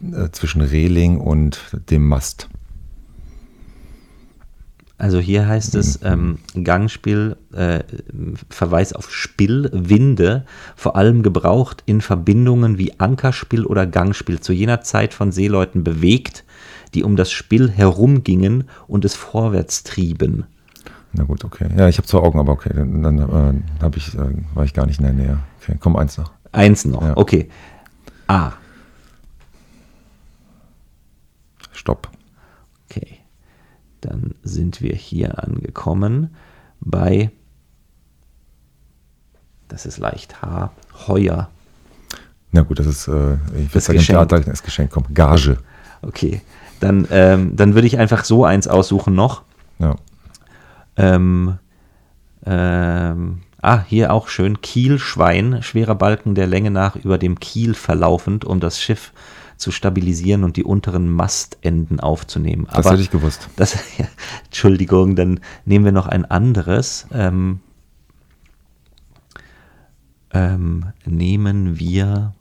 äh, 0.00 0.30
zwischen 0.30 0.62
Reling 0.62 1.20
und 1.20 1.76
dem 1.90 2.08
Mast. 2.08 2.48
Also 4.98 5.18
hier 5.18 5.46
heißt 5.46 5.74
es 5.74 6.00
ähm, 6.02 6.38
Gangspiel, 6.62 7.36
äh, 7.52 7.80
Verweis 8.48 8.94
auf 8.94 9.10
Spill, 9.10 9.68
Winde, 9.72 10.46
vor 10.74 10.96
allem 10.96 11.22
gebraucht 11.22 11.82
in 11.84 12.00
Verbindungen 12.00 12.78
wie 12.78 12.98
Ankerspiel 12.98 13.66
oder 13.66 13.86
Gangspiel, 13.86 14.40
zu 14.40 14.54
jener 14.54 14.80
Zeit 14.80 15.12
von 15.12 15.32
Seeleuten 15.32 15.84
bewegt, 15.84 16.44
die 16.94 17.04
um 17.04 17.16
das 17.16 17.30
Spill 17.30 17.70
herumgingen 17.70 18.64
und 18.86 19.04
es 19.04 19.14
vorwärts 19.14 19.82
trieben. 19.82 20.44
Na 21.12 21.24
gut, 21.24 21.44
okay. 21.44 21.68
Ja, 21.76 21.88
ich 21.88 21.98
habe 21.98 22.06
zwei 22.06 22.18
Augen, 22.18 22.38
aber 22.38 22.52
okay, 22.52 22.70
dann, 22.74 23.02
dann 23.02 23.18
äh, 23.18 23.82
hab 23.82 23.96
ich, 23.96 24.14
äh, 24.14 24.34
war 24.54 24.64
ich 24.64 24.72
gar 24.72 24.86
nicht 24.86 24.98
in 24.98 25.04
der 25.04 25.14
Nähe. 25.14 25.38
Okay, 25.60 25.76
komm, 25.78 25.96
eins 25.96 26.16
noch. 26.16 26.32
Eins 26.52 26.86
noch, 26.86 27.02
ja. 27.02 27.16
okay. 27.16 27.50
A. 28.28 28.52
Stopp. 31.72 32.08
Dann 34.06 34.34
sind 34.42 34.80
wir 34.82 34.94
hier 34.94 35.42
angekommen 35.42 36.34
bei, 36.80 37.30
das 39.66 39.84
ist 39.84 39.98
leicht 39.98 40.42
H, 40.42 40.70
Heuer. 41.08 41.50
Na 42.52 42.62
gut, 42.62 42.78
das 42.78 42.86
ist, 42.86 43.08
äh, 43.08 43.34
ich 43.56 43.72
das 43.72 43.86
Geschenk. 43.86 44.06
Theater, 44.06 44.40
das 44.40 44.62
Geschenk 44.62 44.92
kommt. 44.92 45.12
Gage. 45.12 45.58
Okay, 46.02 46.40
dann, 46.78 47.08
ähm, 47.10 47.56
dann 47.56 47.74
würde 47.74 47.88
ich 47.88 47.98
einfach 47.98 48.24
so 48.24 48.44
eins 48.44 48.68
aussuchen 48.68 49.14
noch. 49.14 49.42
Ja. 49.80 49.96
Ähm, 50.96 51.58
ähm, 52.44 53.42
ah, 53.60 53.82
hier 53.88 54.12
auch 54.12 54.28
schön. 54.28 54.60
Kielschwein, 54.60 55.62
schwerer 55.62 55.96
Balken 55.96 56.36
der 56.36 56.46
Länge 56.46 56.70
nach 56.70 56.94
über 56.94 57.18
dem 57.18 57.40
Kiel 57.40 57.74
verlaufend, 57.74 58.44
um 58.44 58.60
das 58.60 58.80
Schiff 58.80 59.12
zu 59.56 59.70
stabilisieren 59.70 60.44
und 60.44 60.56
die 60.56 60.64
unteren 60.64 61.08
Mastenden 61.08 62.00
aufzunehmen. 62.00 62.66
Das 62.66 62.78
Aber 62.78 62.92
hätte 62.92 63.02
ich 63.02 63.10
gewusst. 63.10 63.48
Das, 63.56 63.74
ja, 63.98 64.06
Entschuldigung, 64.44 65.16
dann 65.16 65.40
nehmen 65.64 65.84
wir 65.84 65.92
noch 65.92 66.06
ein 66.06 66.24
anderes. 66.24 67.06
Ähm, 67.12 67.60
ähm, 70.32 70.92
nehmen 71.04 71.78
wir, 71.78 72.34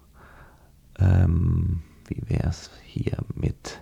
ähm, 1.00 1.82
wie 2.08 2.22
wäre 2.28 2.50
es 2.50 2.70
hier 2.84 3.18
mit 3.34 3.82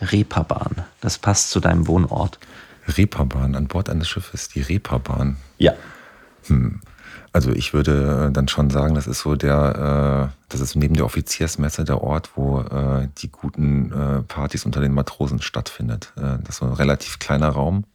Reeperbahn? 0.00 0.84
Das 1.00 1.18
passt 1.18 1.50
zu 1.50 1.60
deinem 1.60 1.86
Wohnort. 1.86 2.38
Reeperbahn, 2.86 3.54
an 3.54 3.66
Bord 3.66 3.88
eines 3.88 4.08
Schiffes, 4.08 4.48
die 4.48 4.60
Reeperbahn. 4.60 5.36
Ja. 5.58 5.74
Hm. 6.46 6.80
Also 7.34 7.50
ich 7.50 7.74
würde 7.74 8.30
dann 8.32 8.46
schon 8.46 8.70
sagen, 8.70 8.94
das 8.94 9.08
ist 9.08 9.18
so 9.18 9.34
der, 9.34 10.30
äh, 10.30 10.36
das 10.48 10.60
ist 10.60 10.76
neben 10.76 10.94
der 10.94 11.04
Offiziersmesse 11.04 11.82
der 11.82 12.00
Ort, 12.00 12.30
wo 12.36 12.60
äh, 12.60 13.08
die 13.18 13.28
guten 13.28 13.90
äh, 13.90 14.22
Partys 14.22 14.64
unter 14.64 14.80
den 14.80 14.94
Matrosen 14.94 15.42
stattfindet. 15.42 16.12
Äh, 16.16 16.38
das 16.44 16.50
ist 16.50 16.56
so 16.58 16.66
ein 16.66 16.74
relativ 16.74 17.18
kleiner 17.18 17.48
Raum. 17.48 17.86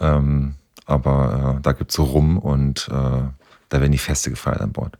Ähm, 0.00 0.54
aber 0.86 1.56
äh, 1.58 1.62
da 1.62 1.72
gibt 1.72 1.90
es 1.90 1.96
so 1.96 2.04
rum 2.04 2.38
und 2.38 2.88
äh, 2.88 2.92
da 2.92 3.80
werden 3.80 3.92
die 3.92 3.98
Feste 3.98 4.30
gefeiert 4.30 4.62
an 4.62 4.72
Bord. 4.72 4.96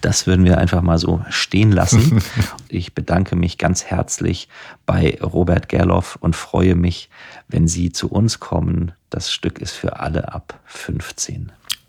Das 0.00 0.26
würden 0.26 0.46
wir 0.46 0.56
einfach 0.56 0.80
mal 0.80 0.96
so 0.96 1.22
stehen 1.28 1.72
lassen. 1.72 2.22
Ich 2.72 2.94
bedanke 2.94 3.34
mich 3.34 3.58
ganz 3.58 3.84
herzlich 3.84 4.48
bei 4.86 5.18
Robert 5.20 5.68
Gerloff 5.68 6.16
und 6.20 6.36
freue 6.36 6.76
mich, 6.76 7.10
wenn 7.48 7.66
Sie 7.68 7.90
zu 7.90 8.08
uns 8.08 8.38
kommen. 8.40 8.92
Das 9.10 9.30
Stück 9.30 9.58
ist 9.58 9.72
für 9.72 9.98
alle 9.98 10.32
ab 10.32 10.60
15. 10.66 11.50